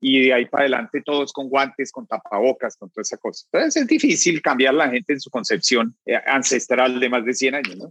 y 0.00 0.26
de 0.26 0.32
ahí 0.32 0.46
para 0.46 0.62
adelante 0.62 1.02
todos 1.04 1.32
con 1.32 1.48
guantes, 1.48 1.92
con 1.92 2.06
tapabocas, 2.06 2.76
con 2.76 2.90
toda 2.90 3.02
esa 3.02 3.18
cosa. 3.18 3.46
Entonces 3.52 3.82
es 3.82 3.88
difícil 3.88 4.40
cambiar 4.40 4.74
la 4.74 4.88
gente 4.88 5.12
en 5.12 5.20
su 5.20 5.30
concepción 5.30 5.94
eh, 6.06 6.14
ancestral 6.26 6.98
de 6.98 7.08
más 7.08 7.24
de 7.24 7.34
100 7.34 7.54
años. 7.54 7.88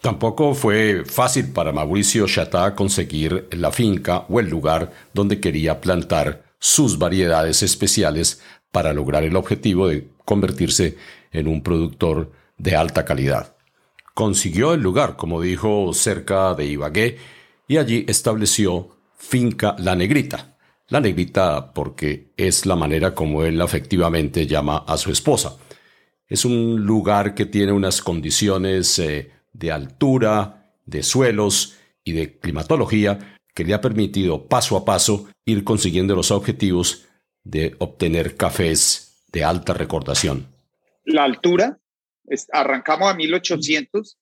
Tampoco 0.00 0.54
fue 0.54 1.04
fácil 1.04 1.52
para 1.52 1.72
Mauricio 1.72 2.26
Chatá 2.26 2.74
conseguir 2.74 3.48
la 3.50 3.70
finca 3.70 4.24
o 4.28 4.40
el 4.40 4.48
lugar 4.48 4.90
donde 5.12 5.40
quería 5.40 5.80
plantar 5.80 6.44
sus 6.58 6.98
variedades 6.98 7.62
especiales 7.62 8.40
para 8.72 8.92
lograr 8.92 9.24
el 9.24 9.36
objetivo 9.36 9.88
de 9.88 10.08
convertirse 10.24 10.96
en 11.32 11.48
un 11.48 11.62
productor 11.62 12.32
de 12.56 12.76
alta 12.76 13.04
calidad. 13.04 13.56
Consiguió 14.14 14.74
el 14.74 14.80
lugar, 14.80 15.16
como 15.16 15.40
dijo, 15.40 15.92
cerca 15.92 16.54
de 16.54 16.66
Ibagué 16.66 17.18
y 17.68 17.76
allí 17.76 18.04
estableció 18.08 18.96
Finca 19.16 19.76
La 19.78 19.96
Negrita. 19.96 20.56
La 20.90 21.00
Negrita 21.00 21.72
porque 21.72 22.32
es 22.36 22.66
la 22.66 22.74
manera 22.74 23.14
como 23.14 23.44
él 23.44 23.60
afectivamente 23.60 24.46
llama 24.46 24.84
a 24.86 24.96
su 24.96 25.12
esposa. 25.12 25.56
Es 26.26 26.44
un 26.44 26.84
lugar 26.84 27.34
que 27.34 27.46
tiene 27.46 27.72
unas 27.72 28.02
condiciones 28.02 28.98
eh, 28.98 29.30
de 29.52 29.72
altura, 29.72 30.72
de 30.84 31.02
suelos 31.04 31.76
y 32.02 32.12
de 32.12 32.38
climatología 32.38 33.38
que 33.54 33.64
le 33.64 33.74
ha 33.74 33.80
permitido 33.80 34.48
paso 34.48 34.76
a 34.76 34.84
paso 34.84 35.28
ir 35.44 35.62
consiguiendo 35.62 36.16
los 36.16 36.32
objetivos 36.32 37.06
de 37.44 37.76
obtener 37.78 38.36
cafés 38.36 39.24
de 39.32 39.44
alta 39.44 39.72
recordación. 39.74 40.48
La 41.04 41.24
altura, 41.24 41.78
arrancamos 42.52 43.10
a 43.10 43.14
1800 43.14 44.18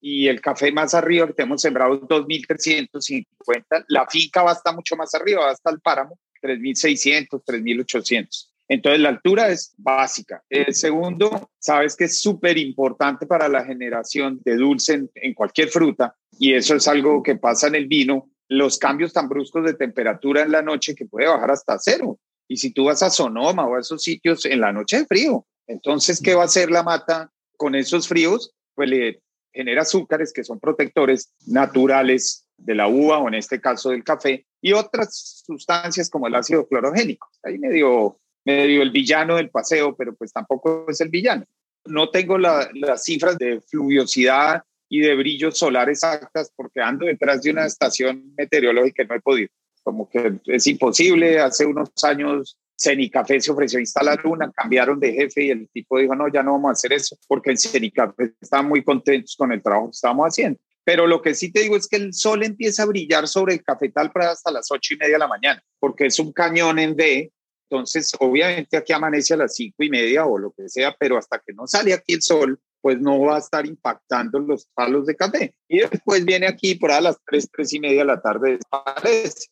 y 0.00 0.28
el 0.28 0.40
café 0.40 0.70
más 0.72 0.94
arriba 0.94 1.26
que 1.26 1.32
tenemos 1.32 1.60
sembrado 1.60 1.96
2350. 1.96 3.84
La 3.88 4.06
finca 4.06 4.42
va 4.42 4.52
hasta 4.52 4.72
mucho 4.72 4.96
más 4.96 5.14
arriba, 5.14 5.50
hasta 5.50 5.70
el 5.70 5.80
páramo, 5.80 6.18
3600, 6.40 7.44
3800. 7.44 8.52
Entonces 8.68 9.00
la 9.00 9.08
altura 9.08 9.48
es 9.48 9.74
básica. 9.78 10.42
El 10.48 10.74
segundo, 10.74 11.50
sabes 11.58 11.96
que 11.96 12.04
es 12.04 12.20
súper 12.20 12.58
importante 12.58 13.26
para 13.26 13.48
la 13.48 13.64
generación 13.64 14.40
de 14.44 14.56
dulce 14.56 15.08
en, 15.14 15.34
cualquier 15.34 15.68
fruta 15.68 16.14
y 16.38 16.52
eso 16.52 16.74
es 16.76 16.86
algo 16.86 17.22
que 17.22 17.36
pasa 17.36 17.68
en 17.68 17.74
el 17.74 17.86
vino, 17.86 18.30
los 18.48 18.78
cambios 18.78 19.12
tan 19.12 19.28
bruscos 19.28 19.64
de 19.64 19.74
temperatura 19.74 20.42
en 20.42 20.52
la 20.52 20.62
noche 20.62 20.94
que 20.94 21.06
puede 21.06 21.28
bajar 21.28 21.50
hasta 21.50 21.78
cero. 21.78 22.18
Y 22.46 22.58
si 22.58 22.72
tú 22.72 22.84
vas 22.84 23.02
a 23.02 23.10
Sonoma 23.10 23.66
o 23.66 23.76
a 23.76 23.80
esos 23.80 24.02
sitios 24.02 24.44
en 24.44 24.60
la 24.60 24.72
noche 24.72 24.98
de 24.98 25.06
frío, 25.06 25.46
entonces, 25.66 26.20
¿qué 26.22 26.34
va 26.34 26.42
a 26.42 26.46
hacer 26.46 26.70
la 26.70 26.82
mata 26.82 27.30
con 27.56 27.74
esos 27.74 28.08
fríos? 28.08 28.54
Pues 28.74 28.88
le 28.88 29.20
genera 29.58 29.82
azúcares 29.82 30.32
que 30.32 30.44
son 30.44 30.60
protectores 30.60 31.32
naturales 31.46 32.46
de 32.56 32.76
la 32.76 32.86
uva 32.86 33.18
o 33.18 33.26
en 33.26 33.34
este 33.34 33.60
caso 33.60 33.90
del 33.90 34.04
café 34.04 34.46
y 34.62 34.72
otras 34.72 35.42
sustancias 35.44 36.08
como 36.08 36.28
el 36.28 36.36
ácido 36.36 36.64
clorogénico. 36.68 37.28
Ahí 37.42 37.58
medio 37.58 38.16
medio 38.44 38.82
el 38.82 38.90
villano 38.90 39.36
del 39.36 39.50
paseo, 39.50 39.96
pero 39.96 40.14
pues 40.14 40.32
tampoco 40.32 40.86
es 40.88 41.00
el 41.00 41.08
villano. 41.08 41.44
No 41.86 42.10
tengo 42.10 42.38
las 42.38 43.02
cifras 43.02 43.36
de 43.36 43.60
fluviosidad 43.60 44.62
y 44.88 45.00
de 45.00 45.16
brillo 45.16 45.50
solar 45.50 45.90
exactas 45.90 46.52
porque 46.54 46.80
ando 46.80 47.06
detrás 47.06 47.42
de 47.42 47.50
una 47.50 47.66
estación 47.66 48.32
meteorológica 48.36 49.02
y 49.02 49.06
no 49.06 49.14
he 49.16 49.20
podido. 49.20 49.50
Como 49.82 50.08
que 50.08 50.38
es 50.46 50.66
imposible. 50.68 51.40
Hace 51.40 51.66
unos 51.66 51.90
años 52.04 52.56
Cenicafé 52.78 53.40
se 53.40 53.50
ofreció 53.50 53.78
a 53.78 53.82
instalar 53.82 54.24
una, 54.24 54.50
cambiaron 54.52 55.00
de 55.00 55.12
jefe 55.12 55.44
y 55.44 55.50
el 55.50 55.68
tipo 55.70 55.98
dijo, 55.98 56.14
no, 56.14 56.28
ya 56.32 56.42
no 56.42 56.52
vamos 56.52 56.68
a 56.68 56.72
hacer 56.72 56.92
eso, 56.92 57.16
porque 57.26 57.50
en 57.50 57.58
Cenicafé 57.58 58.34
estaban 58.40 58.68
muy 58.68 58.84
contentos 58.84 59.34
con 59.36 59.52
el 59.52 59.62
trabajo 59.62 59.86
que 59.86 59.94
estábamos 59.94 60.26
haciendo. 60.28 60.60
Pero 60.84 61.06
lo 61.06 61.20
que 61.20 61.34
sí 61.34 61.52
te 61.52 61.60
digo 61.60 61.76
es 61.76 61.86
que 61.86 61.96
el 61.96 62.14
sol 62.14 62.42
empieza 62.44 62.84
a 62.84 62.86
brillar 62.86 63.28
sobre 63.28 63.54
el 63.54 63.62
cafetal 63.62 64.10
para 64.10 64.30
hasta 64.30 64.50
las 64.50 64.70
ocho 64.70 64.94
y 64.94 64.96
media 64.96 65.14
de 65.14 65.18
la 65.18 65.28
mañana, 65.28 65.62
porque 65.78 66.06
es 66.06 66.18
un 66.18 66.32
cañón 66.32 66.78
en 66.78 66.96
D. 66.96 67.32
Entonces, 67.68 68.12
obviamente 68.20 68.76
aquí 68.78 68.94
amanece 68.94 69.34
a 69.34 69.38
las 69.38 69.54
cinco 69.54 69.82
y 69.82 69.90
media 69.90 70.24
o 70.24 70.38
lo 70.38 70.52
que 70.52 70.68
sea, 70.68 70.96
pero 70.98 71.18
hasta 71.18 71.40
que 71.40 71.52
no 71.52 71.66
sale 71.66 71.92
aquí 71.92 72.14
el 72.14 72.22
sol, 72.22 72.58
pues 72.80 72.98
no 73.00 73.20
va 73.20 73.36
a 73.36 73.40
estar 73.40 73.66
impactando 73.66 74.38
los 74.38 74.66
palos 74.72 75.04
de 75.04 75.16
café. 75.16 75.54
Y 75.68 75.80
después 75.80 76.24
viene 76.24 76.46
aquí 76.46 76.76
por 76.76 76.90
a 76.90 77.00
las 77.00 77.18
tres, 77.26 77.50
tres 77.52 77.72
y 77.74 77.80
media 77.80 77.98
de 77.98 78.06
la 78.06 78.22
tarde 78.22 78.56
desaparece. 78.56 79.48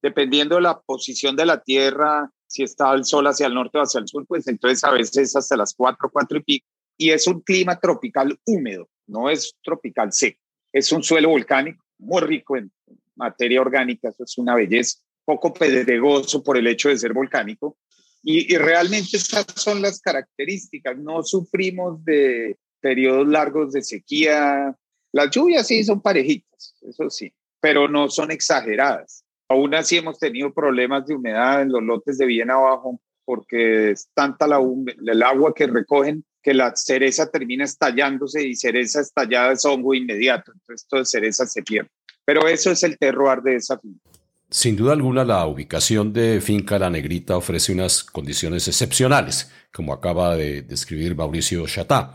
Dependiendo 0.00 0.54
de 0.54 0.62
la 0.62 0.80
posición 0.80 1.36
de 1.36 1.44
la 1.44 1.60
Tierra, 1.60 2.30
si 2.48 2.62
está 2.62 2.92
el 2.94 3.04
sol 3.04 3.26
hacia 3.26 3.46
el 3.46 3.54
norte 3.54 3.78
o 3.78 3.82
hacia 3.82 4.00
el 4.00 4.08
sur, 4.08 4.26
pues 4.26 4.48
entonces 4.48 4.82
a 4.82 4.90
veces 4.90 5.36
hasta 5.36 5.56
las 5.56 5.74
cuatro, 5.74 6.10
cuatro 6.10 6.38
y 6.38 6.42
pico. 6.42 6.66
Y 6.96 7.10
es 7.10 7.26
un 7.28 7.40
clima 7.42 7.78
tropical 7.78 8.36
húmedo, 8.44 8.88
no 9.06 9.30
es 9.30 9.54
tropical 9.62 10.12
seco. 10.12 10.40
Es 10.72 10.90
un 10.90 11.02
suelo 11.02 11.28
volcánico 11.28 11.84
muy 11.98 12.22
rico 12.22 12.56
en 12.56 12.72
materia 13.14 13.60
orgánica, 13.60 14.08
eso 14.08 14.24
es 14.24 14.38
una 14.38 14.54
belleza, 14.54 14.98
poco 15.24 15.52
pedregoso 15.52 16.42
por 16.42 16.56
el 16.56 16.66
hecho 16.66 16.88
de 16.88 16.98
ser 16.98 17.12
volcánico. 17.12 17.76
Y, 18.22 18.56
realmente 18.56 19.16
estas 19.16 19.46
son 19.54 19.80
las 19.80 20.00
características. 20.00 20.98
No 20.98 21.22
sufrimos 21.22 22.04
de 22.04 22.58
periodos 22.80 23.28
largos 23.28 23.72
de 23.72 23.82
sequía. 23.82 24.76
Las 25.12 25.30
lluvias 25.30 25.66
sí 25.66 25.84
son 25.84 26.00
parejitas, 26.00 26.74
eso 26.82 27.08
sí, 27.10 27.32
pero 27.60 27.88
no 27.88 28.08
son 28.08 28.30
exageradas. 28.30 29.24
Aún 29.48 29.74
así 29.74 29.96
hemos 29.96 30.18
tenido 30.18 30.52
problemas 30.52 31.06
de 31.06 31.14
humedad 31.14 31.62
en 31.62 31.72
los 31.72 31.82
lotes 31.82 32.18
de 32.18 32.26
bien 32.26 32.50
abajo 32.50 33.00
porque 33.24 33.90
es 33.90 34.08
tanta 34.14 34.46
la 34.46 34.58
el 34.58 35.22
agua 35.22 35.52
que 35.54 35.66
recogen 35.66 36.24
que 36.42 36.54
la 36.54 36.74
cereza 36.74 37.30
termina 37.30 37.64
estallándose 37.64 38.42
y 38.46 38.54
cereza 38.54 39.00
estallada 39.00 39.52
es 39.52 39.64
hongo 39.66 39.92
inmediato. 39.92 40.52
Entonces, 40.52 40.86
todo 40.88 41.04
cereza 41.04 41.44
se 41.44 41.62
pierde. 41.62 41.90
Pero 42.24 42.48
eso 42.48 42.70
es 42.70 42.82
el 42.82 42.96
terroir 42.96 43.42
de 43.42 43.56
esa 43.56 43.78
finca. 43.78 44.08
Sin 44.50 44.76
duda 44.76 44.94
alguna, 44.94 45.26
la 45.26 45.46
ubicación 45.46 46.10
de 46.14 46.40
Finca 46.40 46.78
La 46.78 46.88
Negrita 46.88 47.36
ofrece 47.36 47.70
unas 47.70 48.02
condiciones 48.02 48.66
excepcionales, 48.66 49.52
como 49.74 49.92
acaba 49.92 50.34
de 50.36 50.62
describir 50.62 51.14
Mauricio 51.14 51.66
Chatá. 51.66 52.14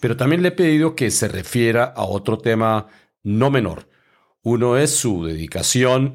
Pero 0.00 0.16
también 0.16 0.42
le 0.42 0.48
he 0.48 0.52
pedido 0.52 0.94
que 0.94 1.10
se 1.10 1.26
refiera 1.26 1.84
a 1.84 2.04
otro 2.04 2.38
tema 2.38 2.86
no 3.24 3.50
menor. 3.50 3.88
Uno 4.42 4.76
es 4.76 4.94
su 4.94 5.24
dedicación 5.24 6.14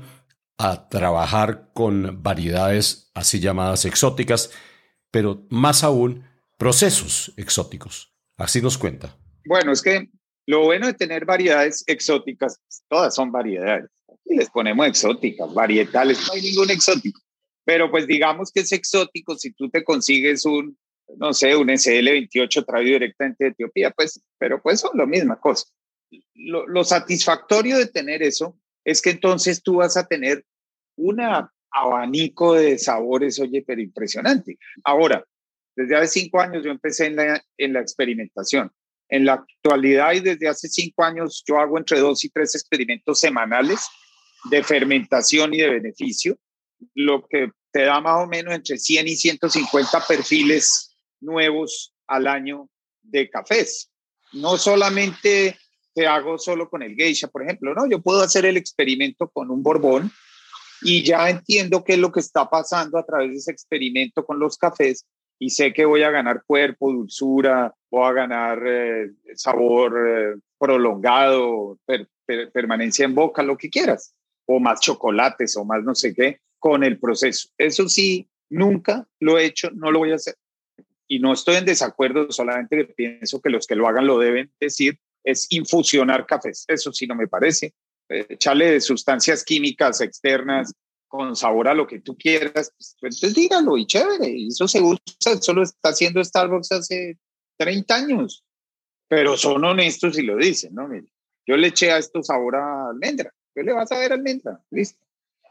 a 0.60 0.90
trabajar 0.90 1.70
con 1.74 2.22
variedades 2.22 3.10
así 3.14 3.40
llamadas 3.40 3.86
exóticas, 3.86 4.52
pero 5.10 5.48
más 5.50 5.86
aún 5.86 6.26
procesos 6.58 7.34
exóticos. 7.38 8.14
Así 8.36 8.62
nos 8.62 8.78
cuenta. 8.78 9.18
Bueno, 9.46 9.72
es 9.72 9.82
que 9.82 10.10
lo 10.46 10.66
bueno 10.66 10.88
de 10.88 10.94
tener 10.94 11.24
variedades 11.24 11.86
exóticas, 11.88 12.60
todas 12.90 13.16
son 13.16 13.32
variedades. 13.32 13.90
Y 14.26 14.36
les 14.36 14.50
ponemos 14.50 14.86
exóticas, 14.86 15.52
varietales, 15.54 16.28
no 16.28 16.34
hay 16.34 16.42
ningún 16.42 16.70
exótico. 16.70 17.22
Pero 17.64 17.90
pues 17.90 18.06
digamos 18.06 18.52
que 18.52 18.60
es 18.60 18.72
exótico 18.74 19.38
si 19.38 19.54
tú 19.54 19.70
te 19.70 19.86
consigues 19.86 20.44
un, 20.46 20.78
no 21.16 21.32
sé, 21.32 21.56
un 21.56 21.70
SL28 21.70 22.66
traído 22.66 22.94
directamente 23.00 23.46
de 23.46 23.50
Etiopía, 23.52 23.92
pues, 23.92 24.22
pero 24.38 24.62
pues 24.62 24.82
son 24.82 24.92
la 24.98 25.06
misma 25.06 25.40
cosa. 25.40 25.66
Lo 26.34 26.84
satisfactorio 26.84 27.78
de 27.78 27.86
tener 27.86 28.24
eso 28.24 28.60
es 28.90 29.02
que 29.02 29.12
entonces 29.12 29.62
tú 29.62 29.76
vas 29.76 29.98
a 29.98 30.08
tener 30.08 30.44
un 30.96 31.22
abanico 31.72 32.56
de 32.56 32.78
sabores, 32.80 33.40
oye, 33.40 33.64
pero 33.66 33.82
impresionante. 33.82 34.58
Ahora, 34.84 35.24
desde 35.76 35.96
hace 35.96 36.22
cinco 36.22 36.40
años 36.40 36.64
yo 36.64 36.72
empecé 36.72 37.06
en 37.06 37.16
la, 37.16 37.44
en 37.58 37.74
la 37.74 37.82
experimentación. 37.82 38.72
En 39.08 39.26
la 39.26 39.34
actualidad 39.34 40.14
y 40.14 40.22
desde 40.22 40.48
hace 40.48 40.68
cinco 40.68 41.04
años 41.04 41.44
yo 41.48 41.60
hago 41.60 41.78
entre 41.78 42.00
dos 42.00 42.24
y 42.26 42.30
tres 42.30 42.56
experimentos 42.56 43.20
semanales 43.20 43.88
de 44.50 44.64
fermentación 44.64 45.54
y 45.54 45.58
de 45.58 45.70
beneficio, 45.70 46.40
lo 46.96 47.28
que 47.28 47.52
te 47.72 47.84
da 47.84 48.02
más 48.02 48.24
o 48.24 48.28
menos 48.28 48.54
entre 48.56 48.78
100 48.78 49.08
y 49.08 49.16
150 49.16 50.08
perfiles 50.08 50.96
nuevos 51.20 51.94
al 52.08 52.26
año 52.26 52.70
de 53.04 53.30
cafés. 53.30 53.92
No 54.32 54.58
solamente 54.58 55.58
te 55.94 56.08
hago 56.08 56.38
solo 56.38 56.70
con 56.70 56.82
el 56.82 56.96
geisha, 56.96 57.28
por 57.28 57.44
ejemplo, 57.44 57.74
no, 57.74 57.88
yo 57.88 58.02
puedo 58.02 58.22
hacer 58.22 58.46
el 58.46 58.58
experimento 58.58 59.30
con 59.30 59.50
un 59.50 59.64
borbón 59.64 60.12
y 60.82 61.04
ya 61.04 61.30
entiendo 61.30 61.84
qué 61.84 61.94
es 61.94 62.00
lo 62.00 62.12
que 62.12 62.20
está 62.20 62.50
pasando 62.50 62.98
a 62.98 63.06
través 63.06 63.32
de 63.32 63.38
ese 63.38 63.52
experimento 63.52 64.26
con 64.26 64.40
los 64.40 64.58
cafés 64.58 65.06
y 65.40 65.50
sé 65.52 65.74
que 65.74 65.86
voy 65.86 66.04
a 66.04 66.12
ganar 66.12 66.44
cuerpo, 66.46 66.92
dulzura, 66.92 67.74
voy 67.90 68.10
a 68.10 68.12
ganar 68.12 68.62
eh, 68.66 69.12
sabor 69.36 69.98
eh, 70.06 70.40
prolongado, 70.58 71.80
permanencia 72.54 73.06
en 73.06 73.16
boca, 73.16 73.42
lo 73.42 73.58
que 73.58 73.70
quieras, 73.70 74.14
o 74.46 74.60
más 74.60 74.82
chocolates 74.82 75.56
o 75.56 75.64
más 75.64 75.82
no 75.84 75.96
sé 75.96 76.14
qué, 76.14 76.42
con 76.60 76.84
el 76.84 77.00
proceso. 77.00 77.50
Eso 77.58 77.88
sí, 77.88 78.30
nunca 78.50 79.08
lo 79.20 79.38
he 79.38 79.46
hecho, 79.46 79.72
no 79.72 79.92
lo 79.92 80.00
voy 80.00 80.12
a 80.12 80.16
hacer. 80.16 80.36
Y 81.08 81.20
no 81.20 81.32
estoy 81.34 81.56
en 81.56 81.66
desacuerdo, 81.66 82.32
solamente 82.32 82.84
pienso 82.84 83.42
que 83.42 83.50
los 83.50 83.66
que 83.66 83.76
lo 83.76 83.88
hagan 83.88 84.06
lo 84.06 84.20
deben 84.20 84.52
decir, 84.60 85.00
es 85.24 85.48
infusionar 85.50 86.26
cafés. 86.26 86.66
Eso 86.68 86.92
sí 86.92 87.08
no 87.08 87.16
me 87.16 87.28
parece. 87.28 87.74
Echarle 88.08 88.80
sustancias 88.82 89.44
químicas 89.44 90.02
externas 90.02 90.74
con 91.10 91.36
sabor 91.36 91.68
a 91.68 91.74
lo 91.74 91.88
que 91.88 92.00
tú 92.00 92.16
quieras, 92.16 92.72
pues, 92.78 92.96
pues, 93.00 93.16
entonces 93.16 93.34
dígalo 93.34 93.78
y 93.78 93.86
chévere. 93.86 94.48
Eso 94.48 94.68
se 94.68 94.80
usa, 94.80 95.00
eso 95.26 95.54
lo 95.54 95.64
está 95.64 95.90
haciendo 95.90 96.24
Starbucks 96.24 96.72
hace 96.72 97.18
30 97.58 97.96
años, 97.96 98.46
pero 99.08 99.36
son 99.36 99.66
honestos 99.66 100.18
y 100.20 100.22
lo 100.22 100.38
dicen, 100.38 100.74
¿no? 100.76 100.88
Mire, 100.88 101.12
yo 101.48 101.58
le 101.58 101.70
eché 101.70 101.92
a 101.92 101.98
esto 101.98 102.22
sabor 102.22 102.56
a 102.56 102.90
almendra, 102.90 103.34
¿qué 103.56 103.64
le 103.64 103.74
vas 103.74 103.92
a 103.92 103.98
ver 103.98 104.14
almendra? 104.14 104.64
Listo. 104.70 105.04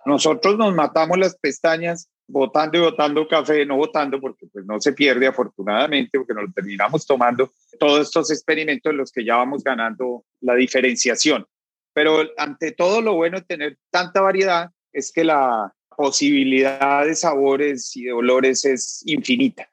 Nosotros 0.07 0.57
nos 0.57 0.75
matamos 0.75 1.19
las 1.19 1.37
pestañas 1.37 2.09
botando 2.29 2.79
y 2.79 2.83
botando 2.83 3.27
café, 3.27 3.65
no 3.67 3.77
botando 3.77 4.21
porque 4.21 4.47
pues 4.47 4.65
no 4.65 4.81
se 4.81 4.93
pierde 4.93 5.27
afortunadamente, 5.27 6.19
porque 6.19 6.35
nos 6.35 6.45
lo 6.45 6.53
terminamos 6.53 7.07
tomando 7.07 7.53
todos 7.81 8.07
estos 8.07 8.31
experimentos 8.31 8.91
en 8.91 8.99
los 8.99 9.11
que 9.11 9.25
ya 9.25 9.37
vamos 9.37 9.65
ganando 9.65 10.25
la 10.41 10.55
diferenciación. 10.55 11.47
Pero 11.93 12.21
ante 12.37 12.73
todo 12.73 13.01
lo 13.01 13.15
bueno 13.15 13.39
de 13.39 13.47
tener 13.47 13.79
tanta 13.91 14.21
variedad 14.21 14.71
es 14.93 15.11
que 15.11 15.25
la 15.25 15.75
posibilidad 15.97 17.05
de 17.05 17.15
sabores 17.15 17.97
y 17.97 18.05
de 18.05 18.13
olores 18.13 18.65
es 18.65 19.03
infinita. 19.07 19.69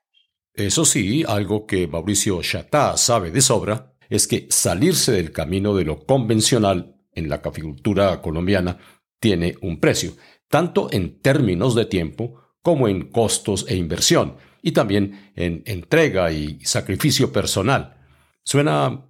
Eso 0.54 0.86
sí, 0.86 1.24
algo 1.28 1.68
que 1.68 1.88
Mauricio 1.88 2.42
Chatá 2.42 2.96
sabe 2.98 3.30
de 3.30 3.42
sobra 3.42 3.94
es 4.10 4.28
que 4.28 4.48
salirse 4.50 5.12
del 5.12 5.32
camino 5.32 5.76
de 5.76 5.84
lo 5.84 6.06
convencional 6.06 6.96
en 7.12 7.30
la 7.30 7.42
caficultura 7.42 8.22
colombiana 8.22 8.78
tiene 9.20 9.56
un 9.62 9.80
precio, 9.80 10.14
tanto 10.48 10.88
en 10.92 11.22
términos 11.22 11.76
de 11.76 11.86
tiempo 11.86 12.45
como 12.66 12.88
en 12.88 13.12
costos 13.12 13.68
e 13.70 13.76
inversión, 13.76 14.38
y 14.64 14.72
también 14.72 15.32
en 15.36 15.62
entrega 15.68 16.32
y 16.32 16.60
sacrificio 16.62 17.32
personal. 17.32 17.96
Suena 18.42 19.06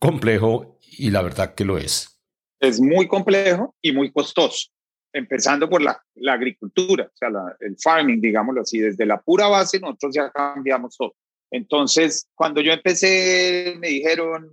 complejo 0.00 0.80
y 0.82 1.12
la 1.12 1.22
verdad 1.22 1.54
que 1.54 1.64
lo 1.64 1.78
es. 1.78 2.20
Es 2.58 2.80
muy 2.80 3.06
complejo 3.06 3.76
y 3.80 3.92
muy 3.92 4.10
costoso 4.10 4.70
empezando 5.12 5.70
por 5.70 5.82
la, 5.82 6.02
la 6.16 6.32
agricultura, 6.32 7.04
o 7.04 7.16
sea, 7.16 7.28
el 7.60 7.76
farming, 7.78 8.20
digámoslo 8.20 8.62
así, 8.62 8.80
desde 8.80 9.06
la 9.06 9.22
pura 9.22 9.46
base 9.46 9.78
nosotros 9.78 10.14
ya 10.14 10.30
cambiamos 10.32 10.96
todo. 10.96 11.14
Entonces, 11.50 12.28
cuando 12.34 12.60
yo 12.60 12.72
empecé, 12.72 13.76
me 13.78 13.88
dijeron, 13.88 14.50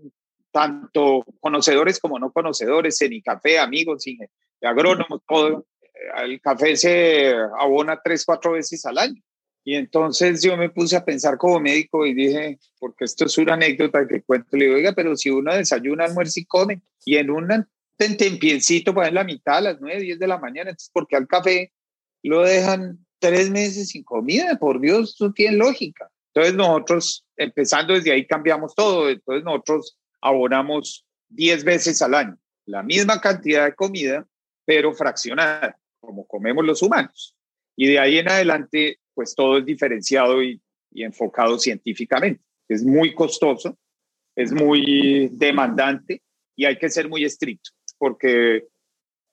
tanto 0.52 1.26
conocedores 1.40 2.00
como 2.00 2.20
no 2.20 2.32
conocedores, 2.32 3.02
en 3.02 3.20
café, 3.22 3.58
amigos, 3.58 4.06
agrónomos, 4.62 5.22
todo, 5.28 5.66
el 6.18 6.42
café 6.42 6.76
se 6.76 7.34
abona 7.60 8.00
tres, 8.04 8.26
cuatro 8.26 8.54
veces 8.54 8.86
al 8.86 8.98
año. 8.98 9.22
Y 9.66 9.76
entonces 9.76 10.42
yo 10.42 10.58
me 10.58 10.70
puse 10.70 10.98
a 10.98 11.06
pensar 11.06 11.38
como 11.38 11.60
médico 11.60 12.06
y 12.06 12.14
dije, 12.14 12.60
porque 12.80 13.06
esto 13.06 13.26
es 13.26 13.38
una 13.38 13.54
anécdota 13.54 14.06
que 14.08 14.22
cuento, 14.22 14.58
le 14.58 14.66
digo, 14.66 14.76
oiga, 14.76 14.92
pero 14.94 15.16
si 15.16 15.30
uno 15.30 15.56
desayuna, 15.56 16.06
almuerza 16.06 16.40
y 16.40 16.46
come, 16.46 16.82
y 17.06 17.16
en 17.16 17.30
una 17.30 17.68
tempiencito 17.98 18.94
para 18.94 19.08
en 19.08 19.16
la 19.16 19.24
mitad 19.24 19.58
a 19.58 19.62
las 19.62 19.80
9, 19.80 20.02
10 20.02 20.20
de 20.20 20.28
la 20.28 20.38
mañana. 20.38 20.72
Entonces, 20.72 20.92
porque 20.92 21.16
al 21.16 21.28
café 21.28 21.72
lo 22.24 22.42
dejan 22.42 23.06
tres 23.20 23.50
meses 23.50 23.90
sin 23.90 24.04
comida? 24.04 24.58
Por 24.58 24.82
Dios, 24.82 25.14
eso 25.14 25.32
tiene 25.32 25.58
lógica. 25.58 26.10
Entonces 26.34 26.56
nosotros, 26.56 27.26
empezando 27.38 27.94
desde 27.94 28.12
ahí, 28.12 28.26
cambiamos 28.26 28.76
todo. 28.76 29.10
Entonces 29.10 29.46
nosotros 29.46 29.98
abonamos 30.20 31.06
10 31.30 31.64
veces 31.64 32.02
al 32.02 32.16
año 32.16 32.38
la 32.66 32.84
misma 32.84 33.20
cantidad 33.20 33.66
de 33.66 33.76
comida, 33.76 34.26
pero 34.66 34.94
fraccionada, 34.94 35.78
como 36.04 36.28
comemos 36.28 36.66
los 36.66 36.82
humanos. 36.82 37.36
Y 37.76 37.88
de 37.88 38.00
ahí 38.00 38.18
en 38.18 38.30
adelante, 38.30 39.00
pues 39.14 39.34
todo 39.34 39.58
es 39.58 39.66
diferenciado 39.66 40.44
y, 40.44 40.62
enfocado 40.96 41.58
científicamente. 41.58 42.44
Es 42.70 42.84
muy 42.84 43.16
costoso, 43.16 43.78
es 44.36 44.52
muy 44.52 45.30
demandante 45.32 46.22
y 46.56 46.66
hay 46.66 46.78
que 46.78 46.90
ser 46.90 47.10
muy 47.10 47.24
estricto 47.24 47.72
porque 47.98 48.68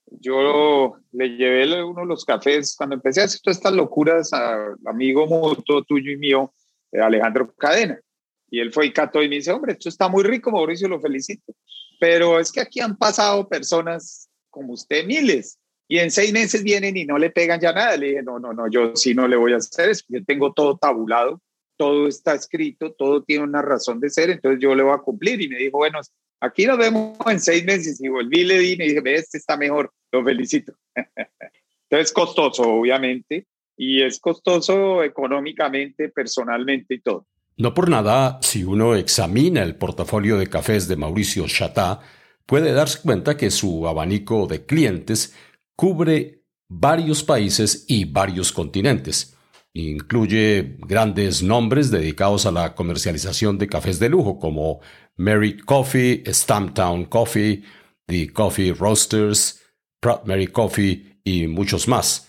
yo 0.06 0.96
le 1.12 1.28
llevé 1.36 1.84
uno 1.84 2.00
de 2.02 2.06
los 2.06 2.24
cafés 2.24 2.74
cuando 2.76 2.94
empecé 2.94 3.20
a 3.20 3.24
hacer 3.24 3.40
todas 3.42 3.58
estas 3.58 3.74
locuras 3.74 4.32
a 4.32 4.74
amigo 4.86 5.26
mutuo 5.26 5.82
tuyo 5.82 6.12
y 6.12 6.16
mío, 6.16 6.54
eh, 6.92 7.00
Alejandro 7.00 7.52
Cadena. 7.54 8.00
Y 8.48 8.60
él 8.60 8.72
fue 8.72 8.86
y 8.86 8.92
cató 8.92 9.22
y 9.22 9.28
me 9.28 9.36
dice, 9.36 9.52
hombre, 9.52 9.72
esto 9.72 9.88
está 9.88 10.08
muy 10.08 10.24
rico, 10.24 10.50
Mauricio, 10.50 10.88
lo 10.88 11.00
felicito. 11.00 11.52
pero 12.00 12.40
es 12.40 12.50
que 12.50 12.60
aquí 12.60 12.80
han 12.80 12.96
pasado 12.96 13.48
personas 13.48 14.30
como 14.48 14.72
usted, 14.72 15.04
miles, 15.04 15.58
y 15.90 15.98
en 15.98 16.12
seis 16.12 16.32
meses 16.32 16.62
vienen 16.62 16.96
y 16.96 17.04
no 17.04 17.18
le 17.18 17.30
pegan 17.30 17.58
ya 17.58 17.72
nada. 17.72 17.96
Le 17.96 18.10
dije, 18.10 18.22
no, 18.22 18.38
no, 18.38 18.52
no, 18.52 18.70
yo 18.70 18.94
sí 18.94 19.12
no 19.12 19.26
le 19.26 19.34
voy 19.34 19.54
a 19.54 19.56
hacer 19.56 19.90
eso, 19.90 20.04
yo 20.08 20.24
tengo 20.24 20.52
todo 20.52 20.78
tabulado, 20.78 21.42
todo 21.76 22.06
está 22.06 22.32
escrito, 22.32 22.92
todo 22.92 23.24
tiene 23.24 23.42
una 23.42 23.60
razón 23.60 23.98
de 23.98 24.08
ser, 24.08 24.30
entonces 24.30 24.60
yo 24.62 24.72
le 24.76 24.84
voy 24.84 24.94
a 24.94 24.98
cumplir. 24.98 25.42
Y 25.42 25.48
me 25.48 25.58
dijo, 25.58 25.78
bueno, 25.78 25.98
aquí 26.38 26.64
nos 26.64 26.78
vemos 26.78 27.18
en 27.26 27.40
seis 27.40 27.64
meses. 27.64 28.00
Y 28.00 28.06
volví, 28.06 28.44
le 28.44 28.60
di, 28.60 28.76
me 28.76 28.84
dije, 28.84 29.02
este 29.16 29.38
está 29.38 29.56
mejor, 29.56 29.92
lo 30.12 30.22
felicito. 30.22 30.74
entonces, 30.94 32.12
costoso, 32.12 32.62
obviamente, 32.62 33.48
y 33.76 34.00
es 34.00 34.20
costoso 34.20 35.02
económicamente, 35.02 36.08
personalmente 36.08 36.94
y 36.94 37.00
todo. 37.00 37.26
No 37.56 37.74
por 37.74 37.90
nada, 37.90 38.38
si 38.42 38.62
uno 38.62 38.94
examina 38.94 39.64
el 39.64 39.74
portafolio 39.74 40.38
de 40.38 40.46
cafés 40.46 40.86
de 40.86 40.94
Mauricio 40.94 41.48
Chatá, 41.48 41.98
puede 42.46 42.72
darse 42.72 43.00
cuenta 43.02 43.36
que 43.36 43.50
su 43.50 43.88
abanico 43.88 44.46
de 44.46 44.64
clientes 44.64 45.34
cubre 45.80 46.44
varios 46.68 47.22
países 47.22 47.86
y 47.88 48.04
varios 48.04 48.52
continentes. 48.52 49.34
Incluye 49.72 50.76
grandes 50.80 51.42
nombres 51.42 51.90
dedicados 51.90 52.44
a 52.44 52.50
la 52.50 52.74
comercialización 52.74 53.56
de 53.56 53.66
cafés 53.66 53.98
de 53.98 54.10
lujo 54.10 54.38
como 54.38 54.80
Mary 55.16 55.56
Coffee, 55.56 56.22
Stamptown 56.26 57.06
Coffee, 57.06 57.62
The 58.04 58.30
Coffee 58.30 58.74
Roasters, 58.74 59.62
Pratt 60.00 60.26
Mary 60.26 60.48
Coffee 60.48 61.22
y 61.24 61.46
muchos 61.46 61.88
más 61.88 62.28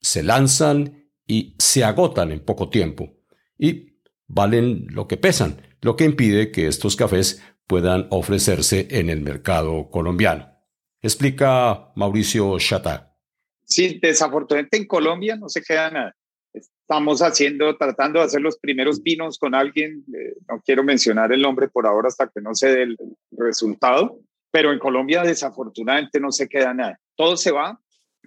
se 0.00 0.22
lanzan 0.22 1.10
y 1.26 1.56
se 1.58 1.84
agotan 1.84 2.32
en 2.32 2.40
poco 2.40 2.70
tiempo 2.70 3.12
y 3.58 3.98
valen 4.26 4.86
lo 4.88 5.06
que 5.06 5.18
pesan, 5.18 5.60
lo 5.82 5.96
que 5.96 6.06
impide 6.06 6.50
que 6.50 6.66
estos 6.66 6.96
cafés 6.96 7.42
puedan 7.66 8.06
ofrecerse 8.08 8.88
en 8.90 9.10
el 9.10 9.20
mercado 9.20 9.90
colombiano. 9.90 10.49
Explica 11.02 11.92
Mauricio 11.96 12.58
Chata. 12.58 13.14
Sí, 13.64 13.98
desafortunadamente 14.00 14.76
en 14.76 14.86
Colombia 14.86 15.36
no 15.36 15.48
se 15.48 15.62
queda 15.62 15.90
nada. 15.90 16.16
Estamos 16.52 17.22
haciendo, 17.22 17.76
tratando 17.76 18.18
de 18.18 18.26
hacer 18.26 18.40
los 18.40 18.58
primeros 18.58 19.00
pinos 19.00 19.38
con 19.38 19.54
alguien, 19.54 20.04
eh, 20.12 20.34
no 20.48 20.60
quiero 20.64 20.82
mencionar 20.82 21.32
el 21.32 21.40
nombre 21.40 21.68
por 21.68 21.86
ahora 21.86 22.08
hasta 22.08 22.28
que 22.28 22.40
no 22.40 22.54
se 22.54 22.68
dé 22.68 22.82
el 22.82 22.96
resultado, 23.30 24.18
pero 24.50 24.72
en 24.72 24.80
Colombia 24.80 25.22
desafortunadamente 25.22 26.18
no 26.18 26.32
se 26.32 26.48
queda 26.48 26.74
nada. 26.74 26.98
Todo 27.14 27.36
se 27.36 27.52
va 27.52 27.80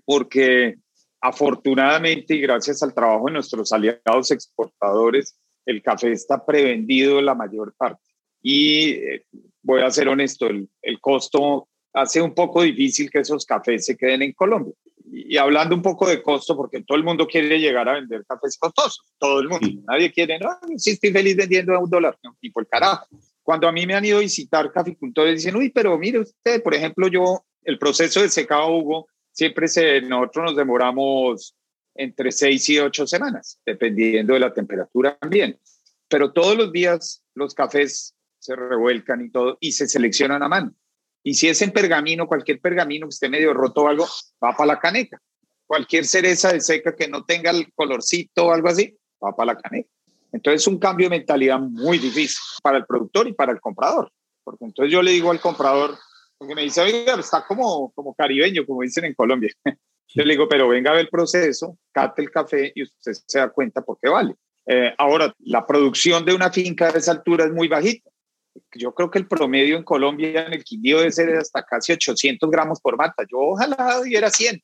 porque 0.06 0.78
Afortunadamente 1.26 2.36
y 2.36 2.42
gracias 2.42 2.84
al 2.84 2.94
trabajo 2.94 3.28
de 3.28 3.32
nuestros 3.32 3.72
aliados 3.72 4.30
exportadores, 4.30 5.40
el 5.66 5.82
café 5.82 6.12
está 6.12 6.46
prevendido 6.46 7.22
la 7.22 7.34
mayor 7.34 7.74
parte. 7.78 8.04
Y 8.42 8.90
eh, 8.90 9.26
voy 9.62 9.84
a 9.84 9.90
ser 9.90 10.10
honesto, 10.10 10.48
el, 10.48 11.00
costo 11.00 11.70
hace 11.94 12.22
un 12.22 12.34
poco 12.34 12.64
difícil 12.64 13.10
que 13.10 13.20
esos 13.20 13.46
cafés 13.46 13.86
se 13.86 13.96
queden 13.96 14.24
en 14.24 14.34
Colombia. 14.34 14.74
Y, 15.12 15.38
hablando 15.38 15.76
un 15.76 15.82
poco 15.82 16.08
de 16.08 16.22
costo, 16.22 16.58
porque 16.58 16.82
todo 16.82 16.98
el 16.98 17.04
mundo 17.04 17.28
quiere 17.28 17.60
llegar 17.60 17.88
a 17.88 17.94
vender 17.94 18.26
cafés 18.26 18.58
costosos, 18.58 19.06
todo 19.20 19.40
el 19.40 19.48
mundo. 19.48 19.68
Nadie 19.88 20.12
quiere, 20.12 20.40
no, 20.40 20.50
si 20.78 20.92
estoy 20.92 21.12
feliz 21.12 21.36
vendiendo 21.36 21.76
a 21.76 21.80
un 21.80 21.90
dólar, 21.90 22.18
no, 22.24 22.36
tipo 22.42 22.60
el 22.60 22.68
carajo. 22.68 23.06
Cuando 23.44 23.68
a 23.68 23.72
mí 23.72 23.86
me 23.86 23.94
han 23.94 24.06
ido 24.06 24.18
a 24.18 24.22
visitar 24.22 24.72
caficultores, 24.72 25.36
dicen, 25.36 25.56
uy, 25.56 25.70
pero 25.70 25.98
mire 25.98 26.20
usted, 26.20 26.64
por 26.64 26.74
ejemplo, 26.74 27.08
yo, 27.08 27.46
el 27.64 27.78
proceso 27.78 28.22
de 28.22 28.30
secado 28.30 28.76
Hugo, 28.76 29.08
siempre 29.32 29.68
se, 29.68 30.02
nosotros 30.02 30.46
nos 30.46 30.56
demoramos 30.56 31.56
entre 31.96 32.32
seis 32.32 32.68
y 32.70 32.80
ocho 32.80 33.06
semanas, 33.06 33.60
dependiendo 33.66 34.34
de 34.34 34.40
la 34.40 34.54
temperatura 34.54 35.16
también. 35.18 35.60
Pero 36.08 36.32
todos 36.32 36.58
los 36.58 36.72
días 36.72 37.24
los 37.36 37.54
cafés 37.54 38.16
se 38.40 38.56
revuelcan 38.56 39.22
y 39.22 39.30
todo 39.30 39.58
y 39.60 39.74
se 39.74 39.88
seleccionan 39.88 40.42
a 40.42 40.48
mano. 40.48 40.74
Y 41.24 41.36
si 41.36 41.48
es 41.48 41.62
en 41.62 41.72
pergamino, 41.72 42.28
cualquier 42.28 42.60
pergamino 42.60 43.08
que 43.08 43.14
esté 43.14 43.30
medio 43.30 43.54
roto 43.54 43.84
o 43.84 43.88
algo, 43.88 44.06
va 44.44 44.56
para 44.56 44.74
la 44.74 44.80
caneca. 44.80 45.22
Cualquier 45.66 46.06
cereza 46.06 46.52
de 46.52 46.60
seca 46.60 46.96
que 46.96 47.08
no 47.08 47.24
tenga 47.24 47.52
el 47.52 47.72
colorcito 47.74 48.48
o 48.48 48.52
algo 48.52 48.68
así, 48.68 48.96
va 49.24 49.36
para 49.36 49.54
la 49.54 49.60
caneca. 49.60 49.90
Entonces 50.34 50.62
es 50.62 50.68
un 50.68 50.80
cambio 50.80 51.10
de 51.10 51.18
mentalidad 51.18 51.60
muy 51.60 51.98
difícil 51.98 52.40
para 52.62 52.78
el 52.78 52.86
productor 52.86 53.28
y 53.28 53.34
para 53.34 53.54
el 53.54 53.62
comprador. 53.62 54.12
Porque 54.44 54.66
entonces 54.66 54.92
yo 54.92 55.02
le 55.02 55.12
digo 55.12 55.32
al 55.32 55.40
comprador, 55.40 55.96
porque 56.38 56.56
me 56.56 56.64
dice, 56.64 56.82
oiga, 56.82 57.16
está 57.16 57.46
como, 57.46 57.92
como 57.94 58.14
caribeño, 58.14 58.66
como 58.66 58.82
dicen 58.82 59.06
en 59.06 59.14
Colombia. 59.14 59.52
Yo 60.16 60.24
le 60.24 60.34
digo, 60.34 60.48
pero 60.48 60.68
venga 60.68 60.92
a 60.92 60.94
ver 60.94 61.06
el 61.06 61.10
proceso, 61.10 61.78
cate 61.92 62.22
el 62.22 62.30
café 62.30 62.72
y 62.76 62.84
usted 62.84 63.14
se 63.26 63.40
da 63.40 63.50
cuenta 63.50 63.82
por 63.82 63.98
qué 64.00 64.10
vale. 64.10 64.36
Eh, 64.66 64.94
ahora, 64.98 65.34
la 65.40 65.66
producción 65.66 66.24
de 66.24 66.36
una 66.36 66.52
finca 66.52 66.92
de 66.92 67.00
esa 67.00 67.14
altura 67.14 67.46
es 67.46 67.52
muy 67.52 67.68
bajita. 67.68 68.10
Yo 68.76 68.94
creo 68.94 69.10
que 69.10 69.20
el 69.20 69.28
promedio 69.28 69.78
en 69.78 69.84
Colombia 69.84 70.46
en 70.46 70.54
el 70.54 70.64
Quindío 70.64 71.00
debe 71.00 71.12
ser 71.12 71.36
hasta 71.36 71.64
casi 71.64 71.94
800 71.94 72.50
gramos 72.50 72.80
por 72.80 72.98
mata. 72.98 73.24
Yo 73.30 73.40
ojalá 73.40 74.02
diera 74.04 74.30
100. 74.30 74.62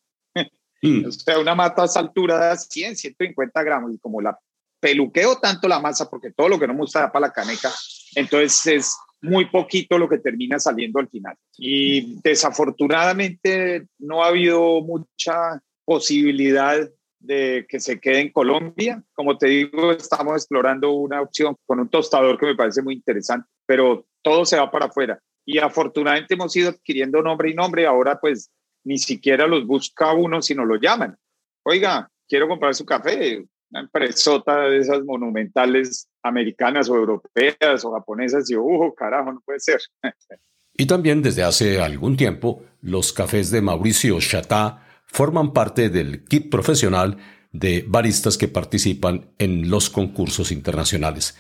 Mm. 0.82 1.06
o 1.08 1.12
sea, 1.12 1.40
una 1.40 1.56
mata 1.56 1.84
a 1.84 1.86
esa 1.86 2.00
altura 2.00 2.38
da 2.38 2.56
100, 2.56 2.96
150 2.96 3.64
gramos. 3.64 3.94
Y 3.94 4.00
como 4.00 4.22
la 4.22 4.38
peluqueo 4.80 5.38
tanto 5.38 5.68
la 5.68 5.80
masa, 5.80 6.10
porque 6.10 6.32
todo 6.32 6.50
lo 6.50 6.60
que 6.60 6.68
no 6.68 6.74
me 6.74 6.82
gusta 6.82 7.02
da 7.02 7.12
para 7.12 7.28
la 7.28 7.34
caneca, 7.34 7.72
entonces 8.16 8.68
es 8.68 8.98
muy 9.22 9.46
poquito 9.50 9.98
lo 9.98 10.08
que 10.08 10.20
termina 10.20 10.60
saliendo 10.60 11.00
al 11.00 11.10
final. 11.10 11.36
Y 11.58 12.22
desafortunadamente 12.22 13.88
no 13.98 14.24
ha 14.24 14.28
habido 14.28 14.82
mucha 14.82 15.62
posibilidad 15.84 16.90
de 17.20 17.66
que 17.68 17.80
se 17.80 18.00
quede 18.00 18.22
en 18.22 18.32
Colombia. 18.32 19.04
Como 19.14 19.38
te 19.38 19.48
digo, 19.48 19.92
estamos 19.92 20.34
explorando 20.36 20.92
una 20.92 21.22
opción 21.22 21.56
con 21.66 21.80
un 21.80 21.90
tostador 21.90 22.38
que 22.38 22.46
me 22.46 22.56
parece 22.56 22.82
muy 22.82 22.96
interesante, 22.96 23.48
pero 23.66 24.06
todo 24.22 24.46
se 24.46 24.58
va 24.58 24.72
para 24.72 24.86
afuera. 24.88 25.20
Y 25.46 25.60
afortunadamente 25.60 26.36
hemos 26.36 26.56
ido 26.56 26.70
adquiriendo 26.70 27.22
nombre 27.22 27.50
y 27.50 27.54
nombre. 27.54 27.86
Ahora 27.86 28.20
pues 28.20 28.50
ni 28.84 28.98
siquiera 28.98 29.48
los 29.48 29.66
busca 29.66 30.14
uno, 30.14 30.42
sino 30.42 30.66
lo 30.66 30.78
llaman. 30.78 31.18
Oiga, 31.64 32.10
quiero 32.28 32.48
comprar 32.48 32.74
su 32.74 32.86
café 32.86 33.44
una 33.72 33.82
empresota 33.82 34.62
de 34.62 34.80
esas 34.80 35.04
monumentales 35.04 36.08
americanas 36.24 36.90
o 36.90 36.96
europeas 36.96 37.86
o 37.86 37.92
japonesas 37.92 38.50
y, 38.50 38.56
uh, 38.56 38.94
carajo, 38.96 39.34
no 39.34 39.42
puede 39.46 39.60
ser. 39.60 39.80
y 40.78 40.86
también 40.88 41.22
desde 41.22 41.44
hace 41.44 41.82
algún 41.82 42.18
tiempo, 42.18 42.64
los 42.82 43.14
cafés 43.14 43.52
de 43.52 43.62
Mauricio 43.62 44.20
Chatá 44.20 44.86
forman 45.12 45.54
parte 45.54 45.90
del 45.90 46.24
kit 46.26 46.50
profesional 46.50 47.18
de 47.52 47.84
baristas 47.88 48.38
que 48.38 48.48
participan 48.48 49.32
en 49.40 49.70
los 49.70 49.90
concursos 49.90 50.52
internacionales. 50.52 51.38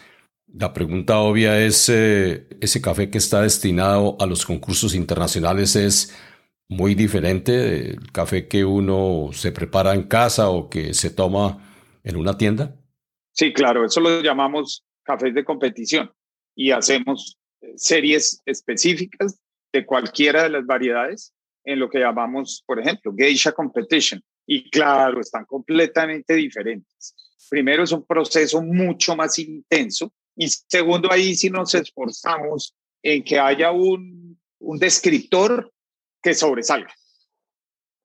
La 0.52 0.74
pregunta 0.74 1.20
obvia 1.20 1.64
es, 1.64 1.88
eh, 1.90 2.48
¿ese 2.60 2.82
café 2.82 3.12
que 3.12 3.20
está 3.20 3.44
destinado 3.44 4.18
a 4.20 4.26
los 4.26 4.46
concursos 4.46 4.96
internacionales 4.96 5.76
es 5.76 6.18
muy 6.68 6.96
diferente 6.96 7.52
del 7.52 8.12
café 8.12 8.48
que 8.48 8.66
uno 8.66 9.30
se 9.32 9.52
prepara 9.52 9.94
en 9.94 10.04
casa 10.04 10.50
o 10.50 10.70
que 10.70 10.94
se 10.96 11.12
toma 11.12 11.72
en 12.04 12.16
una 12.16 12.38
tienda? 12.38 12.76
Sí, 13.32 13.54
claro, 13.54 13.86
eso 13.86 14.00
lo 14.02 14.22
llamamos 14.22 14.84
cafés 15.04 15.34
de 15.36 15.46
competición 15.46 16.12
y 16.56 16.72
hacemos 16.72 17.38
eh, 17.62 17.74
series 17.76 18.42
específicas 18.46 19.40
de 19.72 19.86
cualquiera 19.86 20.44
de 20.44 20.50
las 20.50 20.66
variedades 20.66 21.34
en 21.72 21.80
lo 21.80 21.90
que 21.90 22.00
llamamos, 22.00 22.64
por 22.66 22.80
ejemplo, 22.80 23.14
Geisha 23.16 23.52
Competition. 23.52 24.22
Y 24.46 24.70
claro, 24.70 25.22
están 25.22 25.46
completamente 25.46 26.34
diferentes. 26.34 27.16
Primero, 27.50 27.84
es 27.84 27.92
un 27.92 28.06
proceso 28.06 28.62
mucho 28.62 29.16
más 29.16 29.38
intenso. 29.40 30.12
Y 30.36 30.48
segundo, 30.48 31.12
ahí 31.12 31.36
sí 31.36 31.50
nos 31.50 31.76
esforzamos 31.76 32.76
en 33.04 33.24
que 33.24 33.40
haya 33.40 33.72
un, 33.72 34.40
un 34.60 34.80
descriptor 34.80 35.72
que 36.22 36.34
sobresalga 36.34 36.94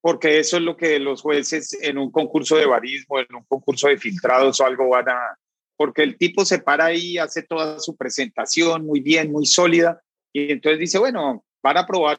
porque 0.04 0.38
eso 0.38 0.58
es 0.58 0.62
lo 0.62 0.76
que 0.76 0.98
los 0.98 1.22
jueces 1.22 1.78
en 1.80 1.96
un 1.96 2.10
concurso 2.10 2.56
de 2.56 2.66
barismo, 2.66 3.20
en 3.20 3.34
un 3.34 3.44
concurso 3.44 3.88
de 3.88 3.96
filtrados 3.96 4.60
o 4.60 4.66
algo 4.66 4.90
van 4.90 5.08
a... 5.08 5.38
Porque 5.78 6.02
el 6.02 6.18
tipo 6.18 6.44
se 6.44 6.58
para 6.58 6.84
ahí, 6.84 7.16
hace 7.16 7.42
toda 7.42 7.80
su 7.80 7.96
presentación 7.96 8.84
muy 8.84 9.00
bien, 9.00 9.32
muy 9.32 9.46
sólida, 9.46 10.02
y 10.30 10.52
entonces 10.52 10.78
dice, 10.78 10.98
bueno, 10.98 11.42
van 11.62 11.78
a 11.78 11.86
probar 11.86 12.18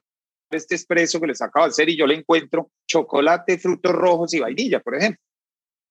este 0.49 0.75
expreso 0.75 1.19
que 1.19 1.27
les 1.27 1.41
acabo 1.41 1.65
de 1.65 1.71
hacer 1.71 1.89
y 1.89 1.97
yo 1.97 2.08
le 2.08 2.15
encuentro 2.15 2.71
chocolate, 2.88 3.58
frutos 3.58 3.93
rojos 3.93 4.34
y 4.34 4.39
vainilla, 4.39 4.79
por 4.79 4.95
ejemplo. 4.95 5.21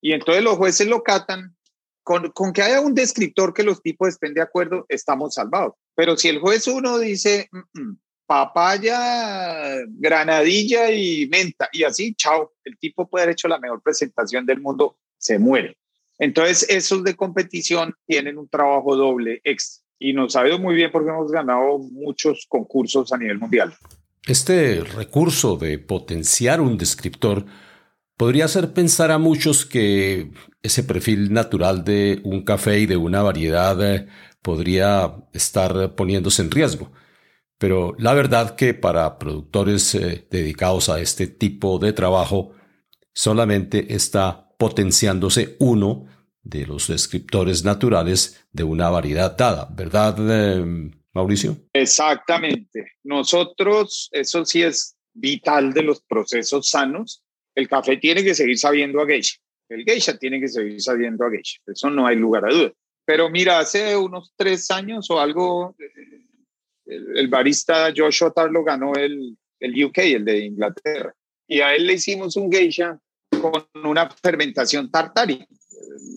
Y 0.00 0.12
entonces 0.12 0.42
los 0.42 0.56
jueces 0.56 0.86
lo 0.86 1.02
catan. 1.02 1.56
Con, 2.02 2.30
con 2.32 2.52
que 2.52 2.60
haya 2.60 2.82
un 2.82 2.94
descriptor 2.94 3.54
que 3.54 3.62
los 3.62 3.80
tipos 3.80 4.10
estén 4.10 4.34
de 4.34 4.42
acuerdo, 4.42 4.84
estamos 4.90 5.34
salvados. 5.34 5.72
Pero 5.94 6.18
si 6.18 6.28
el 6.28 6.38
juez 6.38 6.66
uno 6.66 6.98
dice, 6.98 7.48
mm, 7.50 7.80
mm, 7.80 7.98
papaya, 8.26 9.76
granadilla 9.86 10.90
y 10.90 11.26
menta. 11.28 11.68
Y 11.72 11.84
así, 11.84 12.14
chao, 12.14 12.52
el 12.64 12.78
tipo 12.78 13.08
puede 13.08 13.24
haber 13.24 13.32
hecho 13.32 13.48
la 13.48 13.58
mejor 13.58 13.82
presentación 13.82 14.44
del 14.44 14.60
mundo, 14.60 14.98
se 15.16 15.38
muere. 15.38 15.78
Entonces, 16.18 16.68
esos 16.68 17.02
de 17.02 17.16
competición 17.16 17.94
tienen 18.06 18.36
un 18.36 18.48
trabajo 18.48 18.96
doble 18.96 19.40
extra 19.42 19.84
y 19.98 20.12
nos 20.12 20.36
ha 20.36 20.46
ido 20.46 20.58
muy 20.58 20.74
bien 20.74 20.90
porque 20.92 21.10
hemos 21.10 21.30
ganado 21.30 21.78
muchos 21.78 22.46
concursos 22.48 23.12
a 23.12 23.18
nivel 23.18 23.38
mundial. 23.38 23.74
Este 24.26 24.82
recurso 24.82 25.56
de 25.56 25.78
potenciar 25.78 26.62
un 26.62 26.78
descriptor 26.78 27.44
podría 28.16 28.46
hacer 28.46 28.72
pensar 28.72 29.10
a 29.10 29.18
muchos 29.18 29.66
que 29.66 30.30
ese 30.62 30.82
perfil 30.82 31.32
natural 31.32 31.84
de 31.84 32.22
un 32.24 32.42
café 32.42 32.78
y 32.78 32.86
de 32.86 32.96
una 32.96 33.20
variedad 33.20 33.82
eh, 33.84 34.06
podría 34.40 35.14
estar 35.34 35.94
poniéndose 35.94 36.40
en 36.40 36.50
riesgo. 36.50 36.90
Pero 37.58 37.94
la 37.98 38.14
verdad 38.14 38.56
que 38.56 38.72
para 38.72 39.18
productores 39.18 39.94
eh, 39.94 40.26
dedicados 40.30 40.88
a 40.88 41.00
este 41.00 41.26
tipo 41.26 41.78
de 41.78 41.92
trabajo, 41.92 42.52
solamente 43.12 43.94
está 43.94 44.54
potenciándose 44.58 45.56
uno 45.58 46.06
de 46.42 46.66
los 46.66 46.88
descriptores 46.88 47.64
naturales 47.64 48.46
de 48.52 48.64
una 48.64 48.88
variedad 48.88 49.36
dada, 49.36 49.68
¿verdad, 49.70 50.16
eh, 50.18 50.90
Mauricio? 51.14 51.56
Exactamente. 51.72 52.92
Nosotros, 53.04 54.08
eso 54.12 54.44
sí 54.44 54.62
es 54.62 54.96
vital 55.12 55.72
de 55.72 55.82
los 55.82 56.02
procesos 56.02 56.70
sanos. 56.70 57.22
El 57.54 57.68
café 57.68 57.96
tiene 57.96 58.24
que 58.24 58.34
seguir 58.34 58.58
sabiendo 58.58 59.00
a 59.00 59.06
geisha. 59.06 59.38
El 59.68 59.84
geisha 59.84 60.18
tiene 60.18 60.40
que 60.40 60.48
seguir 60.48 60.80
sabiendo 60.82 61.24
a 61.24 61.30
geisha. 61.30 61.60
Eso 61.66 61.88
no 61.88 62.06
hay 62.06 62.16
lugar 62.16 62.44
a 62.44 62.52
duda. 62.52 62.72
Pero 63.06 63.30
mira, 63.30 63.60
hace 63.60 63.96
unos 63.96 64.32
tres 64.36 64.70
años 64.70 65.08
o 65.10 65.20
algo, 65.20 65.76
el, 66.86 67.28
barista 67.28 67.92
Joshua 67.96 68.32
Tarlo 68.32 68.64
ganó 68.64 68.94
el, 68.94 69.36
el 69.60 69.84
UK, 69.84 69.98
el 69.98 70.24
de 70.24 70.38
Inglaterra. 70.46 71.14
Y 71.46 71.60
a 71.60 71.74
él 71.74 71.86
le 71.86 71.94
hicimos 71.94 72.36
un 72.36 72.50
geisha 72.50 72.98
con 73.40 73.84
una 73.84 74.10
fermentación 74.10 74.90
tartárica. 74.90 75.46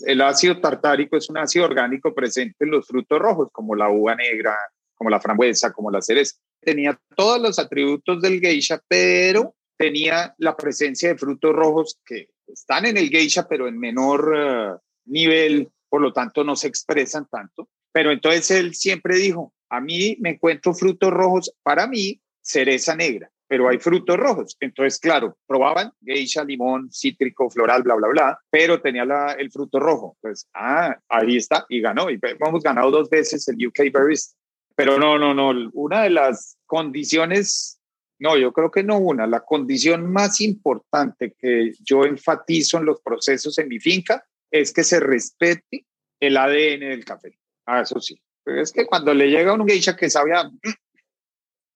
El 0.05 0.21
ácido 0.21 0.59
tartárico 0.59 1.17
es 1.17 1.29
un 1.29 1.37
ácido 1.37 1.65
orgánico 1.65 2.13
presente 2.13 2.63
en 2.63 2.71
los 2.71 2.87
frutos 2.87 3.19
rojos, 3.19 3.49
como 3.51 3.75
la 3.75 3.89
uva 3.89 4.15
negra, 4.15 4.55
como 4.97 5.09
la 5.09 5.21
frambuesa, 5.21 5.71
como 5.71 5.91
la 5.91 6.01
cereza. 6.01 6.35
Tenía 6.59 6.99
todos 7.15 7.41
los 7.41 7.59
atributos 7.59 8.21
del 8.21 8.41
geisha, 8.41 8.81
pero 8.87 9.55
tenía 9.77 10.33
la 10.39 10.57
presencia 10.57 11.09
de 11.09 11.17
frutos 11.17 11.55
rojos 11.55 11.99
que 12.05 12.29
están 12.47 12.85
en 12.85 12.97
el 12.97 13.09
geisha, 13.09 13.47
pero 13.47 13.67
en 13.67 13.79
menor 13.79 14.33
eh, 14.35 14.77
nivel, 15.05 15.69
por 15.89 16.01
lo 16.01 16.11
tanto 16.11 16.43
no 16.43 16.55
se 16.55 16.67
expresan 16.67 17.27
tanto. 17.29 17.69
Pero 17.91 18.11
entonces 18.11 18.51
él 18.51 18.75
siempre 18.75 19.15
dijo, 19.15 19.53
a 19.69 19.79
mí 19.79 20.17
me 20.19 20.31
encuentro 20.31 20.73
frutos 20.73 21.11
rojos, 21.11 21.53
para 21.63 21.87
mí 21.87 22.19
cereza 22.41 22.95
negra, 22.95 23.29
pero 23.47 23.69
hay 23.69 23.77
frutos 23.77 24.17
rojos. 24.17 24.57
Entonces, 24.59 24.99
claro, 24.99 25.37
probaban 25.45 25.91
geisha, 26.01 26.43
limón, 26.43 26.91
cítrico, 26.91 27.49
floral, 27.49 27.83
bla, 27.83 27.95
bla, 27.95 28.07
bla, 28.07 28.39
pero 28.49 28.81
tenía 28.81 29.05
la, 29.05 29.33
el 29.33 29.51
fruto 29.51 29.79
rojo. 29.79 30.17
Pues, 30.21 30.47
ah, 30.53 30.97
ahí 31.09 31.37
está, 31.37 31.65
y 31.69 31.81
ganó. 31.81 32.09
Y 32.09 32.19
hemos 32.21 32.63
ganado 32.63 32.91
dos 32.91 33.09
veces 33.09 33.47
el 33.47 33.67
UK 33.67 33.91
Barista. 33.91 34.35
Pero 34.77 34.99
no, 34.99 35.17
no, 35.17 35.33
no, 35.33 35.71
una 35.73 36.03
de 36.03 36.11
las 36.11 36.59
condiciones, 36.67 37.79
no, 38.19 38.37
yo 38.37 38.53
creo 38.53 38.69
que 38.69 38.83
no 38.83 38.99
una, 38.99 39.25
la 39.25 39.39
condición 39.39 40.05
más 40.11 40.39
importante 40.39 41.35
que 41.35 41.71
yo 41.79 42.05
enfatizo 42.05 42.77
en 42.77 42.85
los 42.85 43.01
procesos 43.01 43.57
en 43.57 43.69
mi 43.69 43.79
finca 43.79 44.23
es 44.51 44.71
que 44.71 44.83
se 44.83 44.99
respete 44.99 45.87
el 46.19 46.37
ADN 46.37 46.81
del 46.81 47.03
café. 47.03 47.39
Ah, 47.65 47.81
eso 47.81 47.99
sí. 47.99 48.21
es 48.45 48.71
que 48.71 48.85
cuando 48.85 49.15
le 49.15 49.31
llega 49.31 49.51
un 49.51 49.67
geisha 49.67 49.95
que 49.95 50.11
sabe 50.11 50.35
a, 50.35 50.47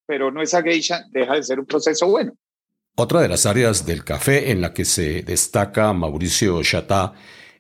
pero 0.06 0.30
no 0.30 0.44
esa 0.44 0.62
geisha, 0.62 1.04
deja 1.10 1.34
de 1.34 1.44
ser 1.44 1.60
un 1.60 1.66
proceso 1.66 2.08
bueno. 2.08 2.34
Otra 2.98 3.22
de 3.22 3.30
las 3.30 3.48
áreas 3.48 3.84
del 3.84 4.04
café 4.04 4.52
en 4.52 4.62
la 4.62 4.76
que 4.76 4.86
se 4.86 5.24
destaca 5.24 5.92
Mauricio 5.92 6.62
Chatá 6.62 7.14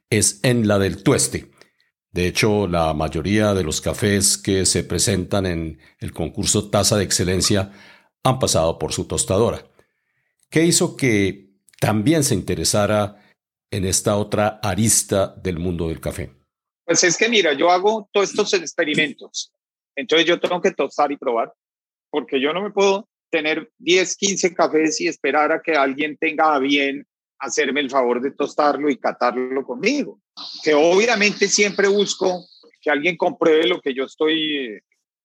es 0.07 0.39
en 0.43 0.67
la 0.67 0.77
del 0.77 1.01
tueste. 1.01 1.49
De 2.11 2.27
hecho, 2.27 2.67
la 2.67 2.93
mayoría 2.93 3.53
de 3.53 3.63
los 3.63 3.79
cafés 3.79 4.37
que 4.37 4.65
se 4.65 4.83
presentan 4.83 5.45
en 5.45 5.79
el 5.99 6.11
concurso 6.11 6.69
Taza 6.69 6.97
de 6.97 7.05
Excelencia 7.05 7.71
han 8.23 8.37
pasado 8.37 8.77
por 8.77 8.91
su 8.91 9.07
tostadora. 9.07 9.65
¿Qué 10.49 10.65
hizo 10.65 10.97
que 10.97 11.51
también 11.79 12.23
se 12.23 12.35
interesara 12.35 13.15
en 13.71 13.85
esta 13.85 14.17
otra 14.17 14.59
arista 14.61 15.33
del 15.41 15.57
mundo 15.57 15.87
del 15.87 16.01
café? 16.01 16.33
Pues 16.85 17.03
es 17.05 17.15
que 17.15 17.29
mira, 17.29 17.53
yo 17.53 17.71
hago 17.71 18.09
todos 18.11 18.29
estos 18.29 18.53
experimentos. 18.55 19.53
Entonces 19.95 20.27
yo 20.27 20.39
tengo 20.39 20.61
que 20.61 20.71
tostar 20.71 21.11
y 21.11 21.17
probar, 21.17 21.53
porque 22.09 22.41
yo 22.41 22.51
no 22.51 22.61
me 22.61 22.71
puedo 22.71 23.07
tener 23.29 23.71
10, 23.79 24.17
15 24.17 24.53
cafés 24.53 24.99
y 24.99 25.07
esperar 25.07 25.53
a 25.53 25.61
que 25.61 25.71
alguien 25.73 26.17
tenga 26.17 26.59
bien 26.59 27.07
hacerme 27.41 27.81
el 27.81 27.89
favor 27.89 28.21
de 28.21 28.31
tostarlo 28.31 28.89
y 28.89 28.97
catarlo 28.97 29.65
conmigo. 29.65 30.19
Que 30.63 30.73
obviamente 30.73 31.47
siempre 31.47 31.87
busco 31.87 32.45
que 32.79 32.89
alguien 32.89 33.17
compruebe 33.17 33.67
lo 33.67 33.81
que 33.81 33.93
yo 33.93 34.05
estoy 34.05 34.57
eh, 34.57 34.81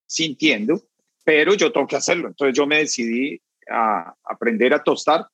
sintiendo, 0.07 0.83
pero 1.25 1.55
yo 1.55 1.71
tengo 1.71 1.87
que 1.87 1.97
hacerlo. 1.97 2.29
Entonces 2.29 2.57
yo 2.57 2.67
me 2.67 2.79
decidí 2.79 3.41
a 3.71 4.15
aprender 4.25 4.73
a 4.73 4.83
tostar 4.83 5.27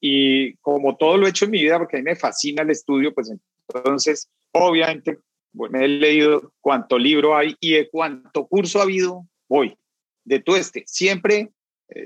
y 0.00 0.54
como 0.56 0.96
todo 0.96 1.16
lo 1.16 1.26
he 1.26 1.30
hecho 1.30 1.44
en 1.44 1.50
mi 1.50 1.62
vida, 1.62 1.78
porque 1.78 1.96
a 1.96 2.00
mí 2.00 2.04
me 2.04 2.16
fascina 2.16 2.62
el 2.62 2.70
estudio, 2.70 3.12
pues 3.12 3.30
entonces 3.68 4.28
obviamente 4.52 5.18
me 5.52 5.84
he 5.84 5.88
leído 5.88 6.52
cuánto 6.60 6.96
libro 6.96 7.36
hay 7.36 7.56
y 7.60 7.72
de 7.72 7.88
cuánto 7.88 8.46
curso 8.46 8.78
ha 8.78 8.84
habido, 8.84 9.26
voy 9.48 9.76
de 10.24 10.38
tueste. 10.38 10.84
Siempre 10.86 11.50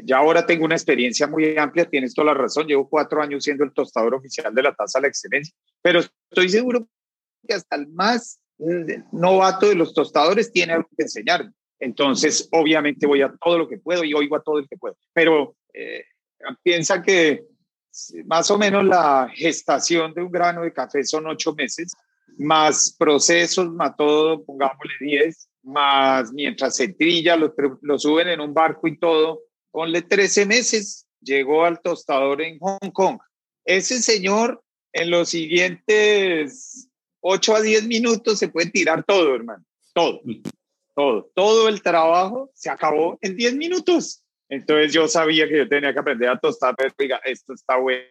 ya 0.04 0.18
ahora 0.18 0.46
tengo 0.46 0.64
una 0.64 0.74
experiencia 0.74 1.26
muy 1.26 1.56
amplia, 1.56 1.88
tienes 1.88 2.14
toda 2.14 2.26
la 2.26 2.34
razón, 2.34 2.66
llevo 2.66 2.88
cuatro 2.88 3.22
años 3.22 3.44
siendo 3.44 3.64
el 3.64 3.72
tostador 3.72 4.14
oficial 4.14 4.54
de 4.54 4.62
la 4.62 4.74
tasa 4.74 4.98
de 4.98 5.02
la 5.02 5.08
excelencia, 5.08 5.54
pero 5.82 6.00
estoy 6.00 6.48
seguro 6.48 6.88
que 7.46 7.54
hasta 7.54 7.76
el 7.76 7.88
más 7.88 8.40
eh, 8.58 9.02
novato 9.12 9.68
de 9.68 9.74
los 9.74 9.92
tostadores 9.92 10.52
tiene 10.52 10.74
algo 10.74 10.88
que 10.96 11.02
enseñarme. 11.02 11.52
Entonces, 11.78 12.48
obviamente 12.52 13.06
voy 13.06 13.22
a 13.22 13.34
todo 13.40 13.58
lo 13.58 13.68
que 13.68 13.78
puedo 13.78 14.04
y 14.04 14.14
oigo 14.14 14.36
a 14.36 14.42
todo 14.42 14.58
el 14.58 14.68
que 14.68 14.76
puedo, 14.76 14.96
pero 15.12 15.56
eh, 15.74 16.04
piensa 16.62 17.02
que 17.02 17.44
más 18.24 18.50
o 18.50 18.58
menos 18.58 18.84
la 18.84 19.30
gestación 19.34 20.14
de 20.14 20.22
un 20.22 20.30
grano 20.30 20.62
de 20.62 20.72
café 20.72 21.04
son 21.04 21.26
ocho 21.26 21.54
meses, 21.54 21.92
más 22.38 22.94
procesos, 22.98 23.70
más 23.72 23.96
todo, 23.96 24.44
pongámosle 24.44 24.92
diez, 25.00 25.48
más 25.62 26.32
mientras 26.32 26.76
se 26.76 26.88
trilla, 26.88 27.36
lo, 27.36 27.54
lo 27.82 27.98
suben 27.98 28.28
en 28.28 28.40
un 28.40 28.52
barco 28.52 28.88
y 28.88 28.98
todo, 28.98 29.42
ponle 29.74 30.02
13 30.02 30.46
meses, 30.46 31.04
llegó 31.20 31.64
al 31.64 31.80
tostador 31.82 32.40
en 32.42 32.60
Hong 32.60 32.92
Kong. 32.92 33.18
Ese 33.64 34.00
señor 34.00 34.62
en 34.92 35.10
los 35.10 35.30
siguientes 35.30 36.88
8 37.20 37.56
a 37.56 37.60
10 37.60 37.88
minutos 37.88 38.38
se 38.38 38.48
puede 38.48 38.70
tirar 38.70 39.02
todo, 39.02 39.34
hermano. 39.34 39.64
Todo, 39.92 40.22
todo, 40.94 41.30
todo 41.34 41.68
el 41.68 41.82
trabajo 41.82 42.52
se 42.54 42.70
acabó 42.70 43.18
en 43.20 43.36
10 43.36 43.56
minutos. 43.56 44.22
Entonces 44.48 44.92
yo 44.92 45.08
sabía 45.08 45.48
que 45.48 45.58
yo 45.58 45.68
tenía 45.68 45.92
que 45.92 45.98
aprender 45.98 46.28
a 46.28 46.38
tostar, 46.38 46.76
pero 46.76 46.94
diga, 46.96 47.20
esto 47.24 47.52
está 47.54 47.76
bueno. 47.76 48.04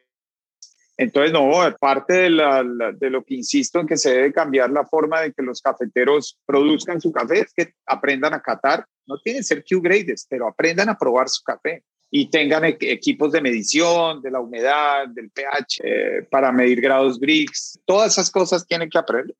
Entonces, 0.98 1.32
no, 1.32 1.52
parte 1.80 2.14
de, 2.14 2.94
de 2.98 3.10
lo 3.10 3.24
que 3.24 3.36
insisto 3.36 3.80
en 3.80 3.88
que 3.88 3.98
se 3.98 4.14
debe 4.14 4.34
cambiar 4.34 4.70
la 4.70 4.86
forma 4.86 5.22
de 5.22 5.34
que 5.34 5.42
los 5.42 5.62
cafeteros 5.62 6.40
produzcan 6.46 7.02
su 7.02 7.12
café 7.12 7.40
es 7.40 7.54
que 7.54 7.74
aprendan 7.86 8.34
a 8.34 8.42
catar 8.42 8.86
no 9.06 9.18
tienen 9.20 9.42
que 9.42 9.46
ser 9.46 9.64
Q-grades, 9.64 10.26
pero 10.30 10.48
aprendan 10.48 10.90
a 10.90 10.98
probar 10.98 11.30
su 11.30 11.44
café 11.44 11.84
y 12.10 12.30
tengan 12.30 12.64
equipos 12.64 13.32
de 13.32 13.42
medición 13.42 14.22
de 14.22 14.30
la 14.30 14.40
humedad, 14.40 15.08
del 15.08 15.32
pH, 15.32 15.82
eh, 15.84 16.28
para 16.30 16.52
medir 16.52 16.80
grados 16.80 17.20
Brix. 17.20 17.80
Todas 17.86 18.14
esas 18.14 18.30
cosas 18.30 18.68
tienen 18.68 18.90
que 18.90 19.00
aprender. 19.00 19.36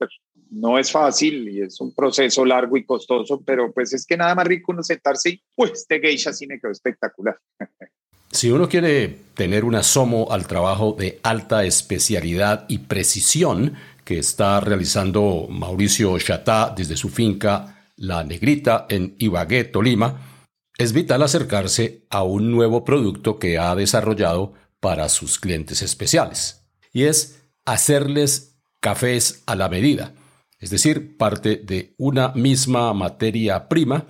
No 0.50 0.80
es 0.80 0.92
fácil 0.92 1.50
y 1.50 1.62
es 1.62 1.80
un 1.80 1.94
proceso 1.94 2.44
largo 2.44 2.76
y 2.78 2.86
costoso, 2.86 3.42
pero 3.46 3.72
pues 3.72 3.94
es 3.94 4.06
que 4.06 4.18
nada 4.18 4.34
más 4.34 4.48
rico 4.48 4.72
uno 4.72 4.82
sentarse 4.82 5.30
y 5.30 5.44
pues 5.56 5.72
este 5.74 6.00
geisha 6.00 6.34
sí 6.34 6.48
me 6.48 6.60
quedó 6.60 6.72
espectacular. 6.72 7.38
Si 8.34 8.50
uno 8.50 8.68
quiere 8.68 9.10
tener 9.36 9.64
un 9.64 9.76
asomo 9.76 10.28
al 10.32 10.48
trabajo 10.48 10.96
de 10.98 11.20
alta 11.22 11.66
especialidad 11.66 12.66
y 12.68 12.80
precisión 12.80 13.76
que 14.04 14.18
está 14.18 14.60
realizando 14.60 15.46
Mauricio 15.50 16.18
Chatá 16.18 16.74
desde 16.76 16.98
su 16.98 17.10
finca 17.10 17.86
la 17.96 18.24
Negrita 18.24 18.88
en 18.90 19.16
Ibagué, 19.20 19.66
Tolima, 19.66 20.20
es 20.80 20.94
vital 20.94 21.22
acercarse 21.22 22.08
a 22.10 22.24
un 22.24 22.50
nuevo 22.50 22.84
producto 22.84 23.38
que 23.38 23.60
ha 23.60 23.76
desarrollado 23.76 24.54
para 24.80 25.10
sus 25.10 25.40
clientes 25.40 25.84
especiales, 25.84 26.66
y 26.92 27.04
es 27.04 27.40
hacerles 27.66 28.58
cafés 28.82 29.44
a 29.46 29.56
la 29.56 29.70
medida, 29.70 30.16
es 30.60 30.72
decir, 30.72 31.18
parte 31.18 31.58
de 31.58 31.94
una 32.00 32.30
misma 32.30 32.94
materia 32.96 33.70
prima 33.70 34.08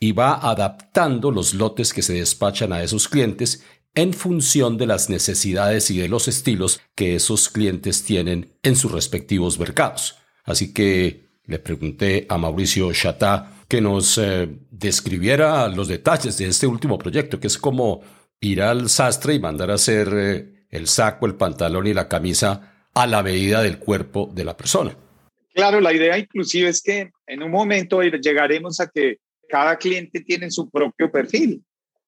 y 0.00 0.12
va 0.12 0.34
adaptando 0.34 1.30
los 1.30 1.54
lotes 1.54 1.92
que 1.92 2.02
se 2.02 2.14
despachan 2.14 2.72
a 2.72 2.82
esos 2.82 3.08
clientes 3.08 3.64
en 3.94 4.12
función 4.12 4.76
de 4.78 4.86
las 4.86 5.10
necesidades 5.10 5.90
y 5.90 5.98
de 5.98 6.08
los 6.08 6.28
estilos 6.28 6.80
que 6.94 7.16
esos 7.16 7.48
clientes 7.48 8.04
tienen 8.04 8.52
en 8.62 8.76
sus 8.76 8.92
respectivos 8.92 9.58
mercados. 9.58 10.18
Así 10.44 10.72
que 10.72 11.28
le 11.46 11.58
pregunté 11.58 12.26
a 12.28 12.38
Mauricio 12.38 12.92
Chatá 12.92 13.64
que 13.66 13.80
nos 13.80 14.16
eh, 14.18 14.48
describiera 14.70 15.68
los 15.68 15.88
detalles 15.88 16.38
de 16.38 16.46
este 16.46 16.66
último 16.66 16.98
proyecto, 16.98 17.40
que 17.40 17.48
es 17.48 17.58
como 17.58 18.02
ir 18.40 18.62
al 18.62 18.88
sastre 18.88 19.34
y 19.34 19.40
mandar 19.40 19.70
a 19.70 19.74
hacer 19.74 20.08
eh, 20.14 20.66
el 20.70 20.86
saco, 20.86 21.26
el 21.26 21.34
pantalón 21.34 21.86
y 21.86 21.94
la 21.94 22.08
camisa 22.08 22.88
a 22.94 23.06
la 23.06 23.22
medida 23.22 23.62
del 23.62 23.78
cuerpo 23.78 24.30
de 24.32 24.44
la 24.44 24.56
persona. 24.56 24.96
Claro, 25.54 25.80
la 25.80 25.92
idea 25.92 26.16
inclusive 26.16 26.68
es 26.68 26.82
que 26.82 27.10
en 27.26 27.42
un 27.42 27.50
momento 27.50 28.00
llegaremos 28.02 28.80
a 28.80 28.88
que 28.88 29.18
cada 29.48 29.76
cliente 29.76 30.20
tiene 30.20 30.50
su 30.50 30.70
propio 30.70 31.10
perfil. 31.10 31.62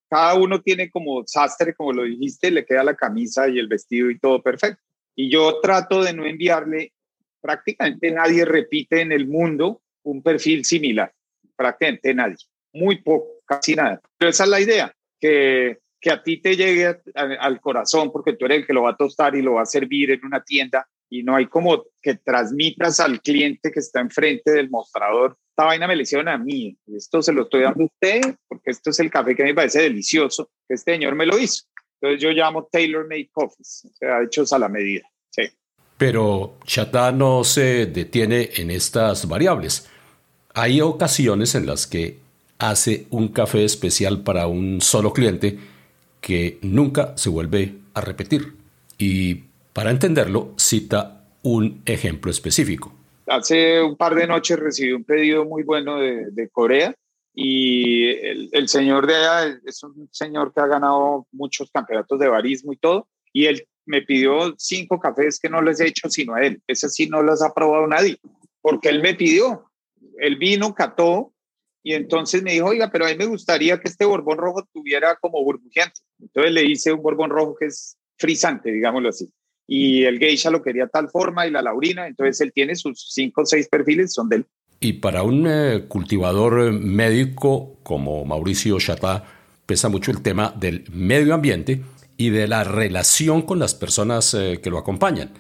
Cada 0.09 0.35
uno 0.35 0.61
tiene 0.61 0.91
como 0.91 1.23
sastre, 1.27 1.75
como 1.75 1.93
lo 1.93 2.03
dijiste, 2.03 2.51
le 2.51 2.65
queda 2.65 2.83
la 2.83 2.97
camisa 2.97 3.49
y 3.49 3.59
el 3.59 3.69
vestido 3.69 4.11
y 4.11 4.19
todo 4.19 4.43
perfecto. 4.43 4.83
Y 5.15 5.31
yo 5.31 5.61
trato 5.61 6.03
de 6.03 6.13
no 6.13 6.27
enviarle 6.27 6.93
prácticamente 7.41 8.11
nadie 8.11 8.45
repite 8.45 9.01
en 9.01 9.13
el 9.13 9.27
mundo 9.27 9.83
un 10.03 10.23
perfil 10.23 10.65
similar, 10.65 11.13
prácticamente 11.57 12.15
nadie. 12.15 12.37
muy 12.73 13.03
poco, 13.03 13.43
casi 13.45 13.75
nada. 13.75 14.01
Pero 14.17 14.31
esa 14.31 14.45
es 14.45 14.51
la 14.51 14.61
idea, 14.61 14.95
que, 15.19 15.79
que 16.01 16.11
a 16.11 16.23
ti 16.23 16.41
te 16.41 16.57
llegue 16.57 17.01
al 17.15 17.61
corazón 17.61 18.13
porque 18.13 18.35
tú 18.35 18.45
eres 18.45 18.59
el 18.59 18.67
que 18.67 18.73
lo 18.73 18.83
va 18.83 18.91
a 18.91 18.97
tostar 18.97 19.35
y 19.35 19.43
lo 19.43 19.55
va 19.55 19.63
a 19.63 19.67
servir 19.67 20.13
en 20.13 20.25
una 20.25 20.43
tienda 20.43 20.89
y 21.09 21.25
no 21.25 21.35
hay 21.35 21.47
como 21.47 21.85
que 22.01 22.15
transmitas 22.15 23.01
al 23.01 23.21
cliente 23.21 23.73
que 23.73 23.81
está 23.81 24.01
enfrente 24.01 24.53
del 24.53 24.71
mostrador. 24.71 25.37
Esta 25.61 25.67
vaina 25.67 25.87
me 25.87 25.95
le 25.95 26.05
hicieron 26.05 26.27
a 26.27 26.39
mí, 26.39 26.75
esto 26.97 27.21
se 27.21 27.35
lo 27.35 27.43
estoy 27.43 27.61
dando 27.61 27.83
a 27.83 27.85
usted 27.85 28.35
porque 28.49 28.71
esto 28.71 28.89
es 28.89 28.99
el 28.99 29.11
café 29.11 29.37
que 29.37 29.45
me 29.45 29.53
parece 29.53 29.83
delicioso, 29.83 30.49
que 30.67 30.73
este 30.73 30.95
señor 30.95 31.15
me 31.15 31.27
lo 31.27 31.39
hizo. 31.39 31.65
Entonces 32.01 32.23
yo 32.23 32.31
llamo 32.31 32.67
Tailor 32.73 33.07
Made 33.07 33.29
Coffees, 33.31 33.85
o 33.85 33.95
sea, 33.95 34.23
hechos 34.23 34.55
a 34.55 34.59
la 34.59 34.71
medida. 34.71 35.03
Sí. 35.29 35.43
Pero 35.99 36.57
Chata 36.65 37.13
no 37.13 37.45
se 37.45 37.85
detiene 37.85 38.49
en 38.57 38.71
estas 38.71 39.29
variables. 39.29 39.87
Hay 40.55 40.81
ocasiones 40.81 41.55
en 41.55 41.67
las 41.67 41.87
que 41.87 42.21
hace 42.57 43.07
un 43.11 43.29
café 43.29 43.63
especial 43.63 44.23
para 44.23 44.47
un 44.47 44.81
solo 44.81 45.13
cliente 45.13 45.59
que 46.23 46.59
nunca 46.63 47.15
se 47.19 47.29
vuelve 47.29 47.75
a 47.93 48.01
repetir. 48.01 48.55
Y 48.97 49.35
para 49.75 49.91
entenderlo, 49.91 50.55
cita 50.57 51.23
un 51.43 51.83
ejemplo 51.85 52.31
específico. 52.31 52.95
Hace 53.31 53.81
un 53.81 53.97
par 53.97 54.17
de 54.17 54.27
noches 54.27 54.59
recibí 54.59 54.93
un 54.93 55.05
pedido 55.05 55.45
muy 55.45 55.63
bueno 55.63 56.01
de, 56.01 56.49
Corea 56.51 56.93
y 57.33 58.09
el, 58.09 58.69
señor 58.69 59.07
de 59.07 59.15
allá 59.15 59.57
es 59.65 59.85
un 59.85 60.09
señor 60.11 60.53
que 60.53 60.61
ha 60.61 60.67
ganado 60.67 61.29
muchos 61.31 61.71
campeonatos 61.71 62.19
de 62.19 62.27
barismo 62.27 62.73
y 62.73 62.77
todo, 62.77 63.07
y 63.33 63.47
él 63.47 63.69
me 63.87 64.03
pidió 64.03 64.53
cinco 64.59 64.99
cafés 64.99 65.39
que 65.39 65.49
no 65.49 65.63
les 65.63 65.79
he 65.79 65.87
hecho 65.87 66.11
sino 66.11 66.35
a 66.35 66.43
él. 66.43 66.61
Ese 66.67 66.89
sí 66.89 67.09
no 67.09 67.23
los 67.23 67.41
ha 67.41 67.55
probado 67.55 67.87
nadie, 67.87 68.19
porque 68.61 68.89
él 68.89 69.01
me 69.01 69.15
pidió. 69.15 69.71
Él 70.19 70.35
vino, 70.35 70.75
cató, 70.75 71.33
y 71.85 71.95
entonces 71.95 72.43
me 72.43 72.55
dijo, 72.55 72.67
oiga, 72.67 72.91
pero 72.91 73.07
a 73.07 73.11
mí 73.11 73.15
me 73.17 73.27
gustaría 73.27 73.79
que 73.79 73.89
este 73.89 74.07
borbón 74.07 74.39
rojo 74.39 74.67
tuviera 74.73 75.15
como 75.21 75.45
burbujeante. 75.45 76.01
Entonces 76.19 76.51
le 76.51 76.65
hice 76.65 76.93
un 76.93 77.01
borbón 77.01 77.31
rojo 77.31 77.55
que 77.55 77.67
es 77.67 77.97
frisante, 78.17 78.73
digámoslo 78.73 79.11
así 79.11 79.33
y 79.73 80.03
el 80.03 80.19
geisha 80.19 80.51
lo 80.51 80.63
quería 80.63 80.89
tal 80.89 81.09
forma 81.09 81.47
y 81.47 81.51
la 81.53 81.63
laurina, 81.63 82.09
entonces 82.09 82.41
él 82.41 82.53
tiene 82.53 82.75
sus 82.75 83.07
cinco 83.13 83.43
o 83.43 83.47
seis 83.47 83.69
perfiles, 83.69 84.13
son 84.13 84.29
de 84.29 84.37
él. 84.37 84.47
Y 84.81 84.95
para 84.95 85.23
un 85.23 85.47
eh, 85.47 85.85
cultivador 85.87 86.61
eh, 86.61 86.73
médico 86.73 87.77
como 87.85 88.25
Mauricio 88.25 88.81
Chatá, 88.81 89.25
pesa 89.67 89.89
mucho 89.89 90.11
el 90.11 90.23
tema 90.23 90.53
del 90.59 90.87
medio 90.91 91.35
ambiente 91.35 91.83
y 92.17 92.31
de 92.31 92.49
la 92.49 92.65
relación 92.65 93.43
con 93.43 93.61
las 93.61 93.77
personas 93.77 94.35
eh, 94.35 94.59
que 94.61 94.71
lo 94.71 94.79
acompañan. 94.79 95.35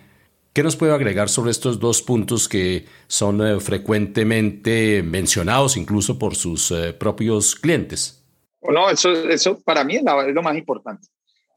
¿Qué 0.53 0.63
nos 0.63 0.77
puede 0.77 0.95
agregar 0.95 1.29
sobre 1.29 1.51
estos 1.51 1.81
dos 1.81 2.01
puntos 2.01 2.49
que 2.49 2.87
son 3.09 3.61
frecuentemente 3.61 5.03
mencionados 5.03 5.77
incluso 5.77 6.21
por 6.21 6.37
sus 6.37 6.73
propios 6.99 7.57
clientes? 7.57 8.25
No, 8.63 8.91
eso, 8.91 9.11
eso 9.29 9.61
para 9.61 9.85
mí 9.85 9.97
es 9.97 10.03
lo 10.05 10.43
más 10.43 10.57
importante. 10.57 11.07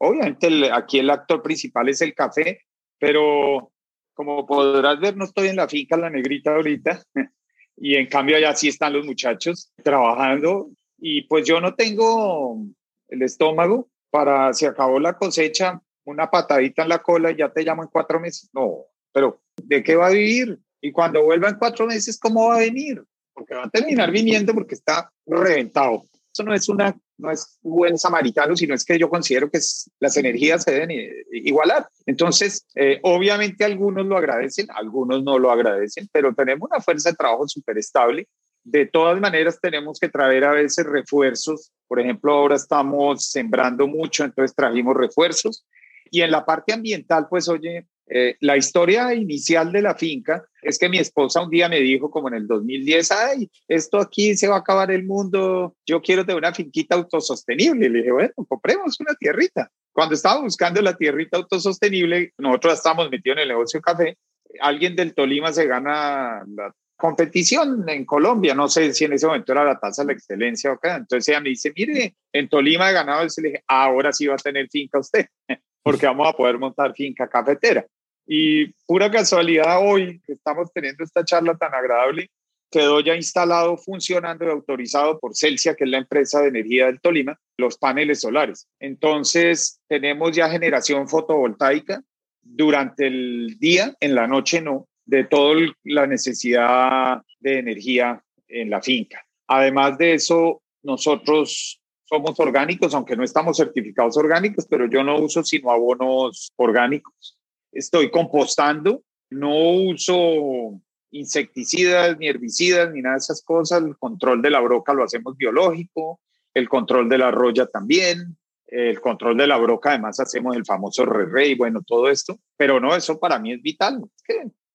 Obviamente 0.04 0.70
aquí 0.72 0.98
el 0.98 1.10
actor 1.10 1.42
principal 1.42 1.88
es 1.88 2.00
el 2.00 2.14
café, 2.14 2.60
pero 2.98 3.72
como 4.14 4.46
podrás 4.46 5.00
ver, 5.00 5.16
no 5.16 5.24
estoy 5.24 5.48
en 5.48 5.56
la 5.56 5.68
finca 5.68 5.96
La 5.96 6.10
Negrita 6.10 6.54
ahorita, 6.54 7.02
y 7.76 7.96
en 7.96 8.06
cambio 8.06 8.36
allá 8.36 8.54
sí 8.54 8.68
están 8.68 8.92
los 8.92 9.04
muchachos 9.04 9.72
trabajando, 9.82 10.70
y 10.98 11.22
pues 11.22 11.46
yo 11.46 11.60
no 11.60 11.74
tengo 11.74 12.64
el 13.08 13.22
estómago 13.22 13.88
para, 14.10 14.52
se 14.52 14.66
acabó 14.66 15.00
la 15.00 15.16
cosecha, 15.16 15.80
una 16.04 16.30
patadita 16.30 16.82
en 16.82 16.88
la 16.88 17.02
cola 17.02 17.30
y 17.30 17.36
ya 17.36 17.52
te 17.52 17.62
llamo 17.62 17.82
en 17.82 17.88
cuatro 17.88 18.20
meses. 18.20 18.48
No, 18.52 18.86
pero 19.12 19.40
¿de 19.62 19.82
qué 19.82 19.96
va 19.96 20.08
a 20.08 20.12
vivir? 20.12 20.58
Y 20.80 20.92
cuando 20.92 21.24
vuelva 21.24 21.48
en 21.48 21.58
cuatro 21.58 21.86
meses, 21.86 22.18
¿cómo 22.18 22.48
va 22.48 22.56
a 22.56 22.60
venir? 22.60 23.02
Porque 23.32 23.54
va 23.54 23.64
a 23.64 23.70
terminar 23.70 24.10
viniendo 24.10 24.54
porque 24.54 24.74
está 24.74 25.10
reventado. 25.26 26.04
Eso 26.32 26.42
no 26.44 26.54
es 26.54 26.68
una 26.68 26.96
no 27.18 27.30
es 27.30 27.58
buen 27.62 27.98
samaritano, 27.98 28.56
sino 28.56 28.74
es 28.74 28.84
que 28.84 28.98
yo 28.98 29.08
considero 29.08 29.50
que 29.50 29.60
las 30.00 30.16
energías 30.16 30.62
se 30.62 30.72
deben 30.72 30.90
igualar. 31.32 31.88
Entonces, 32.06 32.66
eh, 32.74 33.00
obviamente 33.02 33.64
algunos 33.64 34.06
lo 34.06 34.16
agradecen, 34.16 34.66
algunos 34.74 35.22
no 35.22 35.38
lo 35.38 35.50
agradecen, 35.50 36.08
pero 36.12 36.34
tenemos 36.34 36.68
una 36.70 36.80
fuerza 36.80 37.10
de 37.10 37.16
trabajo 37.16 37.46
súper 37.48 37.78
estable. 37.78 38.28
De 38.64 38.86
todas 38.86 39.20
maneras, 39.20 39.58
tenemos 39.60 39.98
que 39.98 40.08
traer 40.08 40.44
a 40.44 40.52
veces 40.52 40.86
refuerzos. 40.86 41.72
Por 41.86 42.00
ejemplo, 42.00 42.32
ahora 42.32 42.56
estamos 42.56 43.30
sembrando 43.30 43.86
mucho, 43.86 44.24
entonces 44.24 44.56
trajimos 44.56 44.96
refuerzos. 44.96 45.66
Y 46.10 46.22
en 46.22 46.30
la 46.30 46.44
parte 46.44 46.72
ambiental, 46.72 47.26
pues 47.28 47.48
oye, 47.48 47.86
eh, 48.06 48.36
la 48.40 48.56
historia 48.56 49.14
inicial 49.14 49.72
de 49.72 49.82
la 49.82 49.94
finca 49.94 50.44
es 50.62 50.78
que 50.78 50.88
mi 50.88 50.98
esposa 50.98 51.42
un 51.42 51.50
día 51.50 51.68
me 51.68 51.80
dijo, 51.80 52.10
como 52.10 52.28
en 52.28 52.34
el 52.34 52.46
2010, 52.46 53.10
ay, 53.12 53.50
esto 53.68 53.98
aquí 53.98 54.36
se 54.36 54.48
va 54.48 54.56
a 54.56 54.60
acabar 54.60 54.90
el 54.90 55.04
mundo, 55.04 55.74
yo 55.86 56.02
quiero 56.02 56.24
tener 56.24 56.38
una 56.38 56.54
finquita 56.54 56.94
autosostenible. 56.94 57.86
Y 57.86 57.88
le 57.88 57.98
dije, 57.98 58.12
bueno, 58.12 58.32
compremos 58.48 58.98
una 59.00 59.14
tierrita. 59.14 59.70
Cuando 59.92 60.14
estaba 60.14 60.40
buscando 60.40 60.82
la 60.82 60.96
tierrita 60.96 61.38
autosostenible, 61.38 62.32
nosotros 62.38 62.74
estábamos 62.74 63.10
metidos 63.10 63.36
en 63.36 63.42
el 63.42 63.48
negocio 63.48 63.80
café, 63.80 64.18
alguien 64.60 64.96
del 64.96 65.14
Tolima 65.14 65.52
se 65.52 65.66
gana 65.66 66.44
la 66.46 66.74
competición 66.96 67.88
en 67.88 68.04
Colombia, 68.04 68.54
no 68.54 68.68
sé 68.68 68.92
si 68.92 69.04
en 69.04 69.14
ese 69.14 69.26
momento 69.26 69.52
era 69.52 69.64
la 69.64 69.78
tasa 69.78 70.02
de 70.02 70.06
la 70.06 70.12
excelencia 70.12 70.72
o 70.72 70.78
qué, 70.78 70.90
entonces 70.90 71.28
ella 71.28 71.40
me 71.40 71.50
dice, 71.50 71.72
mire, 71.76 72.14
en 72.32 72.48
Tolima 72.48 72.90
he 72.90 72.92
ganado, 72.92 73.24
y 73.24 73.42
le 73.42 73.48
dije, 73.48 73.64
ahora 73.66 74.12
sí 74.12 74.26
va 74.26 74.34
a 74.34 74.38
tener 74.38 74.68
finca 74.70 74.98
usted 74.98 75.26
porque 75.82 76.06
vamos 76.06 76.28
a 76.28 76.32
poder 76.32 76.58
montar 76.58 76.94
finca 76.94 77.28
cafetera. 77.28 77.84
Y 78.26 78.66
pura 78.86 79.10
casualidad 79.10 79.78
hoy 79.82 80.20
que 80.26 80.32
estamos 80.32 80.72
teniendo 80.72 81.04
esta 81.04 81.24
charla 81.24 81.56
tan 81.56 81.74
agradable, 81.74 82.30
quedó 82.70 83.00
ya 83.00 83.14
instalado, 83.14 83.76
funcionando 83.76 84.44
y 84.44 84.50
autorizado 84.50 85.20
por 85.20 85.36
Celsia, 85.36 85.74
que 85.74 85.84
es 85.84 85.90
la 85.90 85.98
empresa 85.98 86.40
de 86.40 86.48
energía 86.48 86.86
del 86.86 87.00
Tolima, 87.00 87.38
los 87.56 87.78
paneles 87.78 88.20
solares. 88.20 88.66
Entonces, 88.80 89.80
tenemos 89.86 90.34
ya 90.34 90.50
generación 90.50 91.08
fotovoltaica 91.08 92.02
durante 92.42 93.06
el 93.06 93.58
día, 93.60 93.94
en 94.00 94.14
la 94.14 94.26
noche 94.26 94.60
no, 94.60 94.88
de 95.04 95.24
toda 95.24 95.54
la 95.84 96.06
necesidad 96.06 97.22
de 97.38 97.58
energía 97.58 98.22
en 98.48 98.70
la 98.70 98.82
finca. 98.82 99.24
Además 99.46 99.98
de 99.98 100.14
eso, 100.14 100.62
nosotros 100.82 101.80
somos 102.06 102.38
orgánicos, 102.40 102.94
aunque 102.94 103.16
no 103.16 103.24
estamos 103.24 103.56
certificados 103.56 104.16
orgánicos, 104.16 104.66
pero 104.68 104.88
yo 104.88 105.02
no 105.02 105.18
uso 105.18 105.42
sino 105.42 105.70
abonos 105.70 106.52
orgánicos. 106.56 107.38
Estoy 107.74 108.10
compostando, 108.10 109.02
no 109.30 109.72
uso 109.72 110.80
insecticidas, 111.10 112.16
ni 112.18 112.28
herbicidas, 112.28 112.92
ni 112.92 113.02
nada 113.02 113.16
de 113.16 113.18
esas 113.18 113.42
cosas. 113.42 113.82
El 113.82 113.96
control 113.96 114.42
de 114.42 114.50
la 114.50 114.60
broca 114.60 114.94
lo 114.94 115.04
hacemos 115.04 115.36
biológico, 115.36 116.20
el 116.54 116.68
control 116.68 117.08
de 117.08 117.18
la 117.18 117.30
roya 117.30 117.66
también, 117.66 118.36
el 118.66 119.00
control 119.00 119.36
de 119.36 119.46
la 119.46 119.58
broca 119.58 119.90
además 119.90 120.18
hacemos 120.20 120.56
el 120.56 120.64
famoso 120.64 121.04
re-rey, 121.04 121.54
bueno, 121.54 121.82
todo 121.86 122.08
esto. 122.08 122.38
Pero 122.56 122.80
no, 122.80 122.94
eso 122.94 123.18
para 123.18 123.38
mí 123.38 123.52
es 123.52 123.62
vital. 123.62 124.02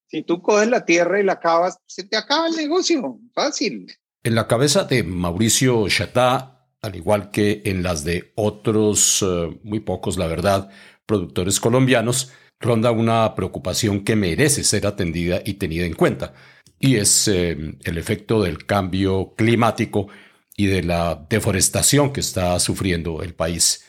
si 0.07 0.23
tú 0.23 0.41
coges 0.41 0.69
la 0.69 0.85
tierra 0.85 1.19
y 1.19 1.23
la 1.23 1.33
acabas, 1.33 1.79
se 1.85 2.03
te 2.03 2.17
acaba 2.17 2.47
el 2.47 2.55
negocio, 2.55 3.19
fácil. 3.33 3.87
En 4.23 4.35
la 4.35 4.47
cabeza 4.47 4.83
de 4.83 5.03
Mauricio 5.03 5.87
Chatá 5.87 6.59
al 6.81 6.95
igual 6.95 7.31
que 7.31 7.61
en 7.65 7.83
las 7.83 8.03
de 8.03 8.31
otros, 8.35 9.21
eh, 9.21 9.59
muy 9.63 9.79
pocos 9.79 10.17
la 10.17 10.27
verdad, 10.27 10.69
productores 11.05 11.59
colombianos, 11.59 12.31
ronda 12.59 12.91
una 12.91 13.33
preocupación 13.35 14.03
que 14.03 14.15
merece 14.15 14.63
ser 14.63 14.85
atendida 14.85 15.41
y 15.45 15.55
tenida 15.55 15.85
en 15.85 15.93
cuenta, 15.93 16.33
y 16.79 16.95
es 16.95 17.27
eh, 17.27 17.77
el 17.83 17.97
efecto 17.97 18.41
del 18.41 18.65
cambio 18.65 19.33
climático 19.35 20.07
y 20.55 20.67
de 20.67 20.83
la 20.83 21.25
deforestación 21.29 22.11
que 22.11 22.19
está 22.19 22.59
sufriendo 22.59 23.21
el 23.21 23.33
país. 23.33 23.85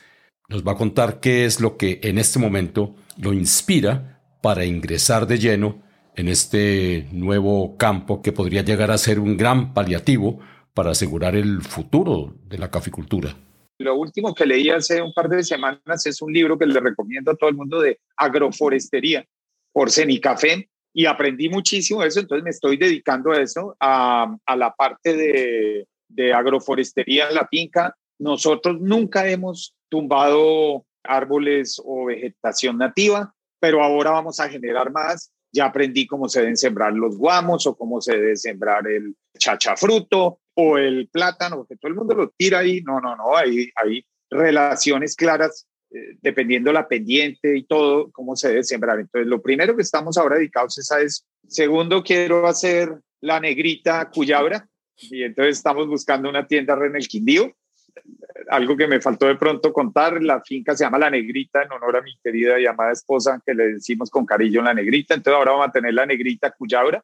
Nos 0.49 0.67
va 0.67 0.73
a 0.73 0.77
contar 0.77 1.21
qué 1.21 1.45
es 1.45 1.61
lo 1.61 1.77
que 1.77 2.01
en 2.03 2.19
este 2.19 2.39
momento 2.39 2.97
lo 3.17 3.33
inspira 3.33 4.21
para 4.41 4.65
ingresar 4.65 5.27
de 5.27 5.39
lleno 5.39 5.83
en 6.17 6.29
este 6.29 7.09
nuevo 7.13 7.77
campo 7.77 8.23
que 8.23 8.33
podría 8.33 8.63
llegar 8.63 8.91
a 8.91 8.99
ser 8.99 9.21
un 9.21 9.37
gran 9.37 9.75
paliativo 9.75 10.41
para 10.75 10.91
asegurar 10.91 11.37
el 11.37 11.63
futuro 11.63 12.35
de 12.49 12.59
la 12.59 12.71
caficultura. 12.71 13.37
Lo 13.81 13.95
último 13.95 14.35
que 14.35 14.45
leí 14.45 14.69
hace 14.69 15.01
un 15.01 15.15
par 15.15 15.31
de 15.31 15.43
semanas 15.43 16.05
es 16.05 16.21
un 16.21 16.31
libro 16.31 16.59
que 16.59 16.67
le 16.67 16.79
recomiendo 16.81 17.31
a 17.31 17.35
todo 17.35 17.49
el 17.49 17.57
mundo 17.57 17.81
de 17.81 17.99
agroforestería 18.15 19.25
por 19.73 19.91
Cenicafé 19.91 20.69
y 20.93 21.07
aprendí 21.07 21.49
muchísimo 21.49 22.03
de 22.03 22.09
eso, 22.09 22.21
entonces 22.21 22.45
me 22.45 22.51
estoy 22.51 22.77
dedicando 22.77 23.33
a 23.33 23.41
eso, 23.41 23.75
a, 23.81 24.37
la 24.55 24.75
parte 24.75 25.17
de, 25.17 25.89
de 26.09 26.33
agroforestería 26.35 27.29
en 27.31 27.37
la 27.37 27.49
finca. 27.49 27.97
Nosotros 28.19 28.79
nunca 28.83 29.27
hemos 29.31 29.75
tumbado 29.89 30.85
árboles 31.03 31.81
o 31.83 32.05
vegetación 32.05 32.77
nativa, 32.77 33.35
pero 33.61 33.83
ahora 33.83 34.11
vamos 34.11 34.41
a 34.41 34.51
generar 34.51 34.93
más. 34.93 35.33
Ya 35.55 35.65
aprendí 35.65 36.07
cómo 36.07 36.29
se 36.29 36.41
deben 36.41 36.59
sembrar 36.59 36.93
los 36.93 37.17
guamos 37.17 37.67
o 37.67 37.75
cómo 37.75 38.03
se 38.03 38.13
debe 38.13 38.37
sembrar 38.37 38.87
el 38.87 39.17
chachafruto 39.39 40.41
o 40.55 40.79
el 40.79 41.09
plátano, 41.09 41.67
que 41.67 41.77
todo 41.77 41.91
el 41.91 41.97
mundo 41.97 42.15
lo 42.15 42.31
tira 42.31 42.61
ahí. 42.61 42.83
No, 42.83 43.01
no, 43.01 43.17
no, 43.17 43.37
hay, 43.37 43.71
hay 43.75 44.05
relaciones 44.31 45.17
claras 45.17 45.67
eh, 45.93 46.17
dependiendo 46.23 46.73
la 46.73 46.87
pendiente 46.87 47.57
y 47.57 47.65
todo, 47.65 48.11
cómo 48.13 48.37
se 48.37 48.49
debe 48.49 48.65
sembrar. 48.65 49.01
Entonces, 49.01 49.29
lo 49.29 49.43
primero 49.43 49.75
que 49.75 49.83
estamos 49.83 50.17
ahora 50.19 50.37
dedicados 50.37 50.79
es 50.79 50.91
a 50.93 51.01
eso. 51.01 51.25
Segundo, 51.49 52.03
quiero 52.03 52.47
hacer 52.47 52.95
la 53.21 53.41
negrita 53.41 54.09
cuyabra, 54.09 54.69
y 54.97 55.23
entonces 55.23 55.57
estamos 55.57 55.87
buscando 55.89 56.29
una 56.29 56.47
tienda 56.47 56.75
en 56.85 56.97
el 56.97 57.09
Quindío. 57.09 57.53
Algo 58.49 58.77
que 58.77 58.87
me 58.87 59.01
faltó 59.01 59.27
de 59.27 59.37
pronto 59.37 59.73
contar, 59.73 60.23
la 60.23 60.41
finca 60.43 60.77
se 60.77 60.85
llama 60.85 60.99
La 60.99 61.11
Negrita 61.11 61.63
en 61.63 61.73
honor 61.73 61.97
a 61.97 62.03
mi 62.03 62.17
querida 62.23 62.59
y 62.59 62.67
amada 62.67 62.93
esposa 62.93 63.41
que 63.45 63.55
le 63.55 63.75
decimos 63.75 64.11
con 64.11 64.25
cariño 64.25 64.63
La 64.63 64.75
Negrita, 64.75 65.15
entonces 65.15 65.37
ahora 65.37 65.53
vamos 65.53 65.69
a 65.69 65.73
tener 65.73 65.95
La 65.95 66.07
Negrita 66.07 66.53
Cuyabra. 66.53 67.03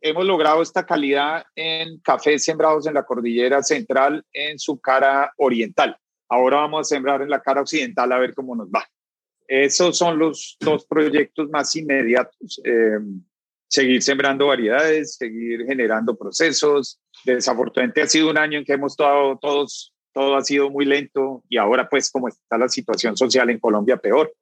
Hemos 0.00 0.26
logrado 0.26 0.62
esta 0.62 0.84
calidad 0.84 1.44
en 1.54 1.98
cafés 2.00 2.44
sembrados 2.44 2.86
en 2.86 2.94
la 2.94 3.04
cordillera 3.04 3.62
central 3.62 4.24
en 4.32 4.58
su 4.58 4.78
cara 4.80 5.32
oriental. 5.36 5.96
Ahora 6.28 6.58
vamos 6.58 6.80
a 6.80 6.94
sembrar 6.94 7.22
en 7.22 7.30
la 7.30 7.40
cara 7.40 7.60
occidental 7.60 8.12
a 8.12 8.18
ver 8.18 8.34
cómo 8.34 8.54
nos 8.54 8.68
va. 8.68 8.86
Esos 9.48 9.96
son 9.96 10.18
los 10.18 10.56
dos 10.60 10.84
proyectos 10.86 11.48
más 11.50 11.74
inmediatos. 11.76 12.60
Eh, 12.64 12.98
seguir 13.68 14.02
sembrando 14.02 14.48
variedades, 14.48 15.16
seguir 15.16 15.64
generando 15.66 16.16
procesos. 16.16 17.00
Desafortunadamente 17.24 18.02
ha 18.02 18.06
sido 18.06 18.30
un 18.30 18.38
año 18.38 18.58
en 18.58 18.64
que 18.64 18.72
hemos 18.72 18.96
todo, 18.96 19.38
todos, 19.38 19.94
todo 20.12 20.36
ha 20.36 20.42
sido 20.42 20.70
muy 20.70 20.84
lento 20.84 21.42
y 21.48 21.56
ahora 21.56 21.88
pues 21.88 22.10
como 22.10 22.28
está 22.28 22.58
la 22.58 22.68
situación 22.68 23.16
social 23.16 23.50
en 23.50 23.60
Colombia 23.60 23.96
peor. 23.96 24.32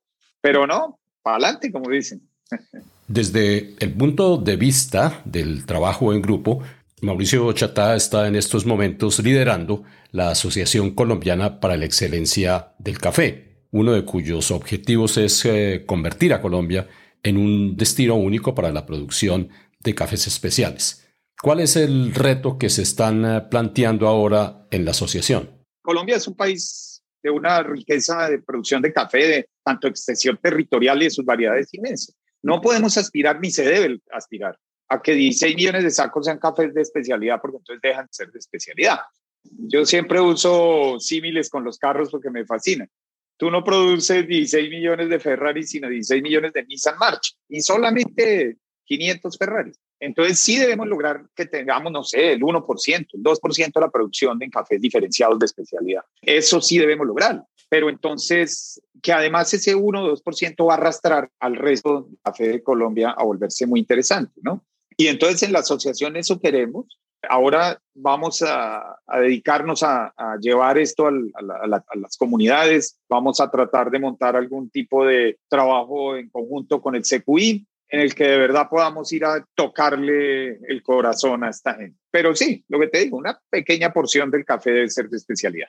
Pero 0.41 0.67
no, 0.67 0.99
para 1.23 1.37
adelante, 1.37 1.73
como 1.73 1.91
dicen. 1.91 2.29
Desde 3.09 3.75
el 3.81 3.93
punto 3.93 4.39
de 4.39 4.57
vista 4.57 5.21
del 5.25 5.67
trabajo 5.67 6.13
en 6.13 6.23
grupo, 6.23 6.63
Mauricio 7.03 7.53
Chatá 7.53 7.95
está 7.97 8.27
en 8.27 8.35
estos 8.35 8.65
momentos 8.65 9.19
liderando 9.23 9.85
la 10.11 10.31
Asociación 10.31 10.93
Colombiana 10.93 11.61
para 11.61 11.77
la 11.77 11.85
Excelencia 11.85 12.73
del 12.79 12.99
Café, 12.99 13.67
uno 13.73 13.93
de 13.93 14.05
cuyos 14.05 14.51
objetivos 14.51 15.19
es 15.19 15.45
eh, 15.45 15.85
convertir 15.85 16.33
a 16.33 16.41
Colombia 16.41 16.89
en 17.23 17.37
un 17.37 17.77
destino 17.77 18.15
único 18.15 18.55
para 18.55 18.73
la 18.73 18.87
producción 18.87 19.51
de 19.81 19.95
cafés 19.95 20.27
especiales. 20.27 21.07
¿Cuál 21.43 21.61
es 21.61 21.77
el 21.77 22.15
reto 22.15 22.57
que 22.57 22.71
se 22.71 22.83
están 22.83 23.25
eh, 23.25 23.41
planteando 23.51 24.09
ahora 24.09 24.67
en 24.71 24.87
la 24.87 24.93
asociación? 24.93 25.51
Colombia 25.83 26.17
es 26.17 26.27
un 26.27 26.37
país 26.37 27.03
de 27.23 27.31
una 27.31 27.63
riqueza 27.63 28.31
de 28.31 28.39
producción 28.39 28.81
de 28.81 28.93
café, 28.93 29.27
de 29.27 29.49
tanto 29.63 29.89
extensión 29.89 30.39
territorial 30.41 31.03
y 31.03 31.05
de 31.05 31.11
sus 31.11 31.25
variedades 31.25 31.69
inmensas. 31.75 32.15
No 32.45 32.61
podemos 32.61 32.99
aspirar, 32.99 33.41
ni 33.41 33.51
se 33.51 33.65
debe 33.65 34.01
aspirar, 34.13 34.59
a 34.91 35.01
que 35.01 35.15
16 35.15 35.57
millones 35.57 35.83
de 35.83 35.91
sacos 35.91 36.27
sean 36.27 36.39
cafés 36.39 36.75
de 36.75 36.83
especialidad, 36.83 37.41
porque 37.41 37.57
entonces 37.57 37.81
dejan 37.83 38.05
de 38.05 38.13
ser 38.13 38.31
de 38.31 38.39
especialidad. 38.39 38.99
Yo 39.43 39.87
siempre 39.87 40.21
uso 40.21 41.01
símiles 41.01 41.49
con 41.49 41.65
los 41.65 41.79
carros 41.79 42.11
porque 42.11 42.29
me 42.29 42.45
fascinan. 42.45 42.91
Tú 43.39 43.51
no 43.51 43.65
produces 43.65 44.29
16 44.29 44.69
millones 44.69 45.09
de 45.09 45.19
Ferrari, 45.21 45.65
sino 45.65 45.89
16 45.89 46.23
millones 46.23 46.53
de 46.53 46.65
Nissan 46.65 46.99
March 46.99 47.35
y 47.49 47.63
solamente 47.63 48.59
500 48.85 49.39
Ferrari. 49.39 49.73
Entonces 50.05 50.39
sí 50.41 50.59
debemos 50.59 50.87
lograr 50.87 51.25
que 51.35 51.47
tengamos, 51.47 51.93
no 51.93 52.03
sé, 52.03 52.33
el 52.33 52.41
1%, 52.41 53.07
el 53.13 53.23
2% 53.23 53.73
de 53.73 53.81
la 53.81 53.91
producción 53.91 54.39
de 54.39 54.51
cafés 54.51 54.81
diferenciados 54.81 55.39
de 55.39 55.47
especialidad. 55.47 56.03
Eso 56.23 56.61
sí 56.61 56.79
debemos 56.79 57.07
lograr. 57.07 57.43
Pero 57.69 57.89
entonces, 57.89 58.81
que 59.03 59.13
además 59.13 59.53
ese 59.55 59.75
1 59.75 60.05
o 60.05 60.17
2% 60.17 60.69
va 60.69 60.75
a 60.75 60.77
arrastrar 60.77 61.31
al 61.41 61.57
resto 61.57 62.03
del 62.03 62.19
café 62.23 62.49
de 62.49 62.63
Colombia 62.63 63.11
a 63.17 63.25
volverse 63.25 63.67
muy 63.67 63.81
interesante, 63.81 64.41
¿no? 64.43 64.65
Y 64.97 65.09
entonces 65.09 65.43
en 65.43 65.53
la 65.53 65.61
asociación 65.61 66.17
eso 66.17 66.41
queremos, 66.41 66.87
Ahora 67.29 67.81
vamos 67.95 68.43
a, 68.43 68.99
dedicarnos 69.21 69.83
a, 69.83 70.13
llevar 70.41 70.79
esto 70.79 71.07
a, 71.07 71.67
las 71.95 72.17
comunidades, 72.17 72.99
vamos 73.09 73.41
a 73.41 73.51
tratar 73.51 73.91
de 73.91 73.99
montar 73.99 74.37
algún 74.37 74.71
tipo 74.71 75.05
de 75.05 75.39
trabajo 75.49 76.17
en 76.17 76.29
conjunto 76.29 76.81
con 76.81 76.95
el 76.95 77.03
CQI 77.03 77.67
en 77.89 78.01
el 78.01 78.15
que 78.15 78.25
de 78.25 78.39
verdad 78.39 78.69
podamos 78.69 79.13
ir 79.13 79.25
a 79.25 79.47
tocarle 79.55 80.59
el 80.69 80.83
corazón 80.83 81.45
a 81.45 81.51
esta 81.51 81.75
gente. 81.75 81.99
Pero 82.11 82.35
sí, 82.35 82.65
lo 82.69 82.81
que 82.81 82.89
te 82.89 83.01
digo, 83.01 83.17
una 83.17 83.41
pequeña 83.51 83.93
porción 83.93 84.31
del 84.31 84.45
café 84.45 84.71
debe 84.71 84.91
ser 84.91 85.09
de 85.09 85.17
especialidad. 85.17 85.69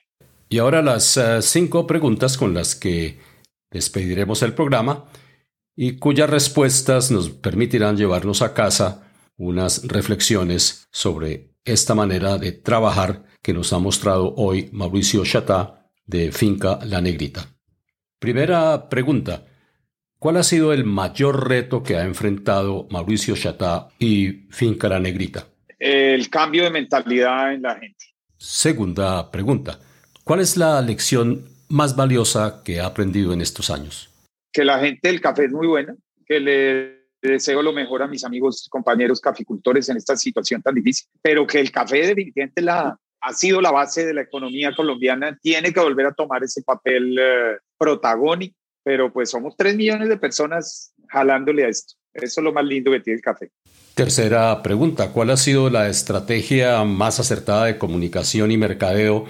Y 0.49 0.59
ahora 0.59 0.81
las 0.81 1.17
eh, 1.17 1.41
cinco 1.41 1.87
preguntas 1.87 2.37
con 2.37 2.53
las 2.53 2.75
que 2.75 3.17
despediremos 3.71 4.41
el 4.41 4.53
programa 4.53 5.05
y 5.75 5.97
cuyas 5.97 6.29
respuestas 6.29 7.11
nos 7.11 7.29
permitirán 7.29 7.97
llevarnos 7.97 8.41
a 8.41 8.53
casa 8.53 9.11
unas 9.37 9.87
reflexiones 9.87 10.87
sobre 10.91 11.49
esta 11.65 11.95
manera 11.95 12.37
de 12.37 12.51
trabajar 12.51 13.23
que 13.41 13.53
nos 13.53 13.73
ha 13.73 13.79
mostrado 13.79 14.33
hoy 14.37 14.69
Mauricio 14.71 15.25
Chatá 15.25 15.89
de 16.05 16.31
Finca 16.31 16.79
La 16.85 17.01
Negrita. 17.01 17.47
Primera 18.19 18.87
pregunta. 18.87 19.45
¿Cuál 20.19 20.37
ha 20.37 20.43
sido 20.43 20.73
el 20.73 20.85
mayor 20.85 21.47
reto 21.47 21.83
que 21.83 21.97
ha 21.97 22.03
enfrentado 22.03 22.87
Mauricio 22.89 23.35
Chatá 23.35 23.89
y 23.99 24.47
Finca 24.49 24.89
La 24.89 24.99
Negrita? 24.99 25.47
El 25.77 26.29
cambio 26.29 26.63
de 26.63 26.71
mentalidad 26.71 27.53
en 27.53 27.61
la 27.61 27.75
gente. 27.75 28.05
Segunda 28.37 29.29
pregunta. 29.31 29.79
¿Cuál 30.23 30.39
es 30.39 30.57
la 30.57 30.81
lección 30.81 31.45
más 31.69 31.95
valiosa 31.95 32.61
que 32.63 32.79
ha 32.79 32.87
aprendido 32.87 33.33
en 33.33 33.41
estos 33.41 33.69
años? 33.69 34.09
Que 34.51 34.63
la 34.63 34.79
gente 34.79 35.07
del 35.07 35.21
café 35.21 35.45
es 35.45 35.51
muy 35.51 35.67
buena, 35.67 35.95
que 36.25 36.39
le 36.39 37.05
deseo 37.21 37.61
lo 37.61 37.73
mejor 37.73 38.03
a 38.03 38.07
mis 38.07 38.23
amigos, 38.23 38.67
compañeros 38.69 39.19
caficultores 39.19 39.89
en 39.89 39.97
esta 39.97 40.15
situación 40.15 40.61
tan 40.61 40.75
difícil, 40.75 41.07
pero 41.21 41.45
que 41.45 41.59
el 41.59 41.71
café 41.71 42.07
definitivamente 42.07 42.61
la, 42.61 42.97
ha 43.21 43.33
sido 43.33 43.61
la 43.61 43.71
base 43.71 44.05
de 44.05 44.13
la 44.13 44.21
economía 44.21 44.73
colombiana, 44.75 45.37
tiene 45.41 45.73
que 45.73 45.79
volver 45.79 46.07
a 46.07 46.13
tomar 46.13 46.43
ese 46.43 46.61
papel 46.61 47.17
eh, 47.19 47.57
protagónico, 47.77 48.55
pero 48.85 49.11
pues 49.11 49.31
somos 49.31 49.55
tres 49.57 49.75
millones 49.75 50.07
de 50.09 50.17
personas 50.17 50.93
jalándole 51.07 51.65
a 51.65 51.69
esto. 51.69 51.95
Eso 52.13 52.39
es 52.39 52.43
lo 52.43 52.53
más 52.53 52.63
lindo 52.63 52.91
que 52.91 52.99
tiene 52.99 53.17
el 53.17 53.23
café. 53.23 53.51
Tercera 53.95 54.61
pregunta, 54.61 55.11
¿cuál 55.11 55.31
ha 55.31 55.37
sido 55.37 55.71
la 55.71 55.89
estrategia 55.89 56.83
más 56.83 57.19
acertada 57.19 57.65
de 57.65 57.79
comunicación 57.79 58.51
y 58.51 58.57
mercadeo 58.57 59.25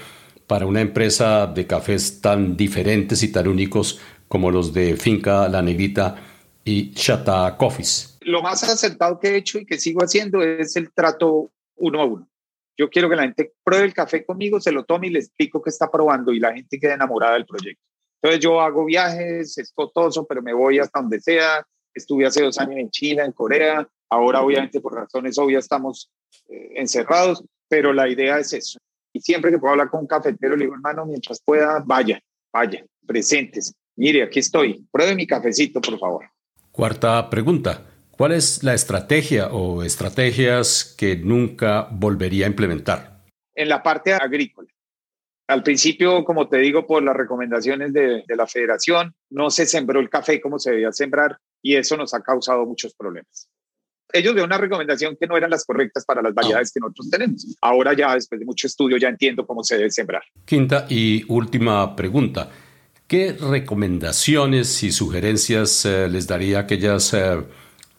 para 0.45 0.65
una 0.65 0.81
empresa 0.81 1.47
de 1.47 1.65
cafés 1.65 2.19
tan 2.19 2.57
diferentes 2.57 3.23
y 3.23 3.31
tan 3.31 3.47
únicos 3.47 4.01
como 4.27 4.51
los 4.51 4.73
de 4.73 4.97
Finca 4.97 5.47
La 5.47 5.61
Negrita 5.61 6.17
y 6.65 6.91
Shata 6.93 7.55
Coffees. 7.57 8.17
Lo 8.21 8.41
más 8.41 8.61
acertado 8.63 9.19
que 9.19 9.29
he 9.29 9.37
hecho 9.37 9.57
y 9.57 9.65
que 9.65 9.79
sigo 9.79 10.01
haciendo 10.01 10.43
es 10.43 10.75
el 10.75 10.91
trato 10.91 11.51
uno 11.77 12.01
a 12.01 12.05
uno. 12.05 12.29
Yo 12.77 12.89
quiero 12.89 13.09
que 13.09 13.15
la 13.15 13.23
gente 13.23 13.53
pruebe 13.63 13.85
el 13.85 13.93
café 13.93 14.25
conmigo, 14.25 14.59
se 14.59 14.73
lo 14.73 14.83
tome 14.83 15.07
y 15.07 15.11
le 15.11 15.19
explico 15.19 15.61
qué 15.61 15.69
está 15.69 15.89
probando 15.89 16.33
y 16.33 16.39
la 16.39 16.53
gente 16.53 16.77
quede 16.77 16.93
enamorada 16.93 17.35
del 17.35 17.45
proyecto. 17.45 17.81
Entonces 18.25 18.43
yo 18.43 18.59
hago 18.59 18.85
viajes, 18.85 19.55
es 19.55 19.71
costoso, 19.71 20.25
pero 20.25 20.41
me 20.41 20.51
voy 20.51 20.79
hasta 20.79 20.99
donde 20.99 21.21
sea. 21.21 21.63
Estuve 21.93 22.25
hace 22.25 22.41
dos 22.41 22.57
años 22.57 22.77
en 22.79 22.89
China, 22.89 23.23
en 23.23 23.31
Corea. 23.31 23.87
Ahora 24.09 24.41
obviamente 24.41 24.81
por 24.81 24.95
razones 24.95 25.37
obvias 25.37 25.65
estamos 25.65 26.09
eh, 26.49 26.71
encerrados, 26.77 27.43
pero 27.67 27.93
la 27.93 28.09
idea 28.09 28.39
es 28.39 28.51
eso. 28.53 28.79
Y 29.13 29.19
siempre 29.19 29.51
que 29.51 29.59
puedo 29.59 29.73
hablar 29.73 29.91
con 29.91 29.99
un 29.99 30.07
cafetero, 30.07 30.55
le 30.55 30.63
digo, 30.63 30.73
hermano, 30.73 31.05
mientras 31.05 31.39
pueda, 31.39 31.83
vaya, 31.85 32.19
vaya, 32.51 32.83
presentes. 33.05 33.75
Mire, 33.95 34.23
aquí 34.23 34.39
estoy, 34.39 34.83
pruebe 34.91 35.13
mi 35.13 35.27
cafecito, 35.27 35.79
por 35.79 35.99
favor. 35.99 36.25
Cuarta 36.71 37.29
pregunta. 37.29 37.85
¿Cuál 38.09 38.31
es 38.31 38.63
la 38.63 38.73
estrategia 38.73 39.49
o 39.51 39.83
estrategias 39.83 40.95
que 40.97 41.15
nunca 41.15 41.89
volvería 41.91 42.47
a 42.47 42.49
implementar? 42.49 43.21
En 43.53 43.69
la 43.69 43.83
parte 43.83 44.13
agrícola. 44.13 44.74
Al 45.47 45.61
principio, 45.61 46.23
como 46.25 46.47
te 46.49 46.57
digo, 46.57 46.87
por 46.87 47.03
las 47.03 47.15
recomendaciones 47.15 47.93
de, 47.93 48.23
la 48.27 48.47
federación, 48.47 49.13
no 49.29 49.51
se 49.51 49.65
sembró 49.65 49.99
el 49.99 50.09
café 50.09 50.41
como 50.41 50.57
se 50.57 50.71
debía 50.71 50.91
sembrar 50.91 51.37
y 51.61 51.75
eso 51.75 51.95
nos 51.97 52.13
ha 52.13 52.21
causado 52.21 52.65
muchos 52.65 52.95
problemas. 52.95 53.47
Ellos 54.11 54.33
dieron 54.33 54.49
una 54.49 54.57
recomendación 54.57 55.17
que 55.19 55.27
no 55.27 55.37
eran 55.37 55.49
las 55.49 55.65
correctas 55.65 56.05
para 56.05 56.21
las 56.21 56.33
variedades 56.33 56.71
que 56.71 56.79
nosotros 56.79 57.09
tenemos. 57.09 57.45
Ahora 57.61 57.93
ya, 57.93 58.15
después 58.15 58.39
de 58.39 58.45
mucho 58.45 58.65
estudio, 58.65 58.97
ya 58.97 59.09
entiendo 59.09 59.45
cómo 59.45 59.63
se 59.63 59.77
debe 59.77 59.91
sembrar. 59.91 60.23
Quinta 60.45 60.85
y 60.89 61.23
última 61.27 61.95
pregunta. 61.95 62.49
¿Qué 63.07 63.33
recomendaciones 63.33 64.81
y 64.81 64.91
sugerencias 64.91 65.85
eh, 65.85 66.07
les 66.09 66.25
daría 66.25 66.57
a 66.57 66.61
aquellas 66.61 67.13
eh, 67.13 67.37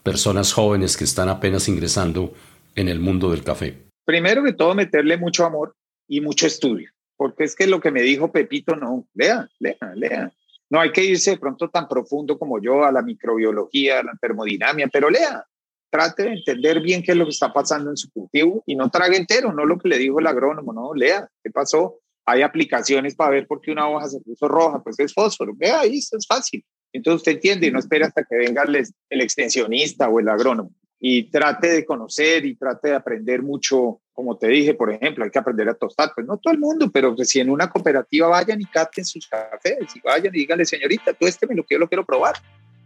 personas 0.03 0.53
jóvenes 0.53 0.97
que 0.97 1.05
están 1.05 1.29
apenas 1.29 1.69
ingresando 1.69 2.33
en 2.75 2.89
el 2.89 2.99
mundo 2.99 3.31
del 3.31 3.45
café? 3.45 3.87
Primero 4.05 4.43
que 4.43 4.53
todo, 4.53 4.75
meterle 4.75 5.17
mucho 5.17 5.45
amor 5.45 5.77
y 6.09 6.21
mucho 6.21 6.47
estudio, 6.47 6.91
porque 7.17 7.45
es 7.45 7.55
que 7.55 7.67
lo 7.67 7.81
que 7.81 7.91
me 7.91 8.03
dijo 8.03 8.33
Pepito, 8.33 8.77
no, 8.77 9.07
lea, 9.15 9.49
lea, 9.59 9.77
lea. 9.95 10.33
No 10.69 10.81
hay 10.81 10.93
que 10.93 11.05
irse 11.05 11.33
de 11.33 11.39
pronto 11.39 11.71
tan 11.71 11.89
profundo 11.89 12.39
como 12.39 12.61
yo 12.61 12.85
a 12.85 12.93
la 12.93 13.03
microbiología, 13.03 14.01
a 14.01 14.03
la 14.03 14.13
termodinámica, 14.21 14.89
pero 14.93 15.11
lea, 15.11 15.45
trate 15.91 16.25
de 16.25 16.33
entender 16.33 16.81
bien 16.81 17.03
qué 17.03 17.13
es 17.13 17.19
lo 17.19 17.25
que 17.25 17.31
está 17.31 17.53
pasando 17.53 17.91
en 17.91 17.97
su 17.97 18.11
cultivo 18.11 18.63
y 18.67 18.75
no 18.75 18.91
trague 18.91 19.17
entero, 19.17 19.53
no 19.53 19.65
lo 19.65 19.79
que 19.79 19.89
le 19.89 19.99
dijo 19.99 20.19
el 20.19 20.27
agrónomo, 20.27 20.73
no, 20.73 20.93
lea, 20.95 21.29
qué 21.43 21.51
pasó, 21.51 22.01
hay 22.27 22.43
aplicaciones 22.43 23.15
para 23.15 23.31
ver 23.31 23.47
por 23.47 23.61
qué 23.61 23.71
una 23.71 23.89
hoja 23.89 24.09
se 24.09 24.21
puso 24.21 24.49
roja, 24.49 24.83
pues 24.83 24.99
es 24.99 25.15
fósforo. 25.15 25.53
Vea 25.55 25.81
ahí, 25.81 25.99
es 25.99 26.27
fácil. 26.29 26.65
Entonces 26.93 27.19
usted 27.19 27.33
entiende 27.33 27.69
y 27.69 27.71
no 27.71 27.79
espera 27.79 28.09
hasta 28.09 28.25
que 28.25 28.37
venga 28.37 28.65
el, 28.65 28.85
el 29.11 29.21
extensionista 29.21 30.09
o 30.09 30.19
el 30.19 30.29
agrónomo 30.29 30.73
y 31.09 31.23
trate 31.31 31.69
de 31.69 31.85
conocer 31.85 32.45
y 32.45 32.57
trate 32.57 32.89
de 32.89 32.97
aprender 32.97 33.41
mucho. 33.41 34.01
Como 34.13 34.37
te 34.37 34.49
dije, 34.49 34.75
por 34.75 34.93
ejemplo, 34.93 35.23
hay 35.23 35.31
que 35.31 35.39
aprender 35.39 35.69
a 35.69 35.75
tostar. 35.75 36.11
Pues 36.13 36.27
no 36.27 36.37
todo 36.37 36.53
el 36.53 36.59
mundo, 36.59 36.91
pero 36.91 37.15
pues, 37.15 37.29
si 37.29 37.39
en 37.39 37.49
una 37.49 37.71
cooperativa 37.71 38.27
vayan 38.27 38.61
y 38.61 38.65
caten 38.65 39.05
sus 39.05 39.29
cafés 39.29 39.95
y 39.95 40.01
vayan 40.01 40.35
y 40.35 40.39
díganle, 40.41 40.65
señorita, 40.65 41.13
tú 41.13 41.29
este 41.29 41.47
me 41.47 41.55
lo 41.55 41.63
quiero, 41.63 41.83
lo 41.83 41.89
quiero 41.89 42.05
probar. 42.05 42.35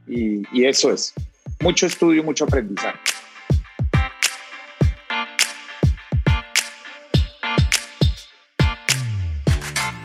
Y, 0.06 0.42
eso 0.66 0.92
es. 0.92 1.14
Mucho 1.60 1.86
estudio, 1.86 2.22
mucho 2.22 2.44
aprendizaje. 2.44 2.98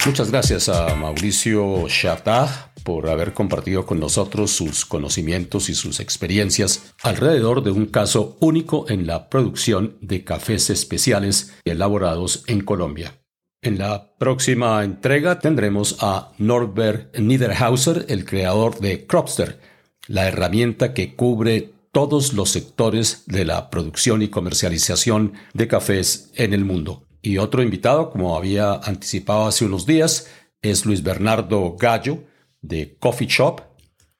Muchas 0.06 0.32
gracias 0.32 0.70
a 0.70 0.96
Mauricio 0.96 1.86
Chatá 1.90 2.72
por 2.86 3.10
haber 3.10 3.34
compartido 3.34 3.88
con 3.88 4.00
nosotros 4.00 4.52
sus 4.52 4.86
conocimientos 4.86 5.70
y 5.70 5.74
sus 5.74 6.00
experiencias 6.00 6.94
alrededor 7.02 7.64
de 7.64 7.72
un 7.72 7.88
caso 7.88 8.38
único 8.40 8.86
en 8.90 9.08
la 9.08 9.28
producción 9.28 9.98
de 10.02 10.24
cafés 10.24 10.70
especiales 10.70 11.52
elaborados 11.66 12.44
en 12.46 12.62
Colombia. 12.62 13.16
En 13.64 13.80
la 13.80 14.16
próxima 14.20 14.84
entrega 14.84 15.40
tendremos 15.40 15.98
a 16.00 16.32
Norbert 16.38 17.18
Niederhauser, 17.18 18.06
el 18.08 18.24
creador 18.24 18.80
de 18.80 19.08
Cropster, 19.08 19.60
la 20.08 20.28
herramienta 20.28 20.94
que 20.94 21.16
cubre 21.16 21.74
todos 21.92 22.34
los 22.34 22.52
sectores 22.52 23.24
de 23.26 23.46
la 23.46 23.72
producción 23.72 24.22
y 24.22 24.28
comercialización 24.28 25.34
de 25.56 25.68
cafés 25.68 26.30
en 26.36 26.54
el 26.54 26.64
mundo. 26.64 27.08
Y 27.24 27.40
otro 27.40 27.64
invitado, 27.64 28.12
como 28.12 28.38
había 28.38 28.74
anticipado 28.74 29.48
hace 29.48 29.66
unos 29.66 29.88
días, 29.88 30.28
es 30.62 30.86
Luis 30.86 31.02
Bernardo 31.02 31.76
Gallo, 31.80 32.20
de 32.68 32.98
Coffee 33.00 33.28
Shop, 33.28 33.62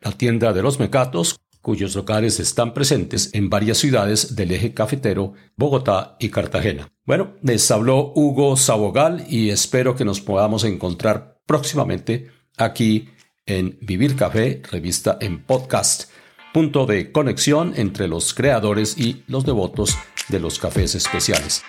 la 0.02 0.12
tienda 0.12 0.54
de 0.54 0.62
los 0.62 0.80
mecatos, 0.80 1.38
cuyos 1.62 1.96
locales 1.96 2.40
están 2.40 2.74
presentes 2.74 3.32
en 3.34 3.50
varias 3.50 3.80
ciudades 3.80 4.36
del 4.36 4.52
eje 4.52 4.74
cafetero, 4.74 5.34
Bogotá 5.56 6.16
y 6.20 6.30
Cartagena. 6.30 6.88
Bueno, 7.06 7.34
les 7.42 7.70
habló 7.72 8.14
Hugo 8.16 8.56
Sabogal 8.56 9.26
y 9.28 9.50
espero 9.50 9.96
que 9.96 10.06
nos 10.06 10.22
podamos 10.22 10.64
encontrar 10.64 11.40
próximamente 11.48 12.30
aquí 12.58 13.10
en 13.48 13.80
Vivir 13.82 14.16
Café, 14.16 14.62
revista 14.72 15.18
en 15.22 15.44
podcast, 15.44 16.12
punto 16.54 16.86
de 16.86 17.12
conexión 17.12 17.74
entre 17.76 18.08
los 18.08 18.34
creadores 18.34 18.98
y 18.98 19.24
los 19.28 19.46
devotos 19.46 19.98
de 20.30 20.40
los 20.40 20.60
cafés 20.60 20.96
especiales. 20.96 21.64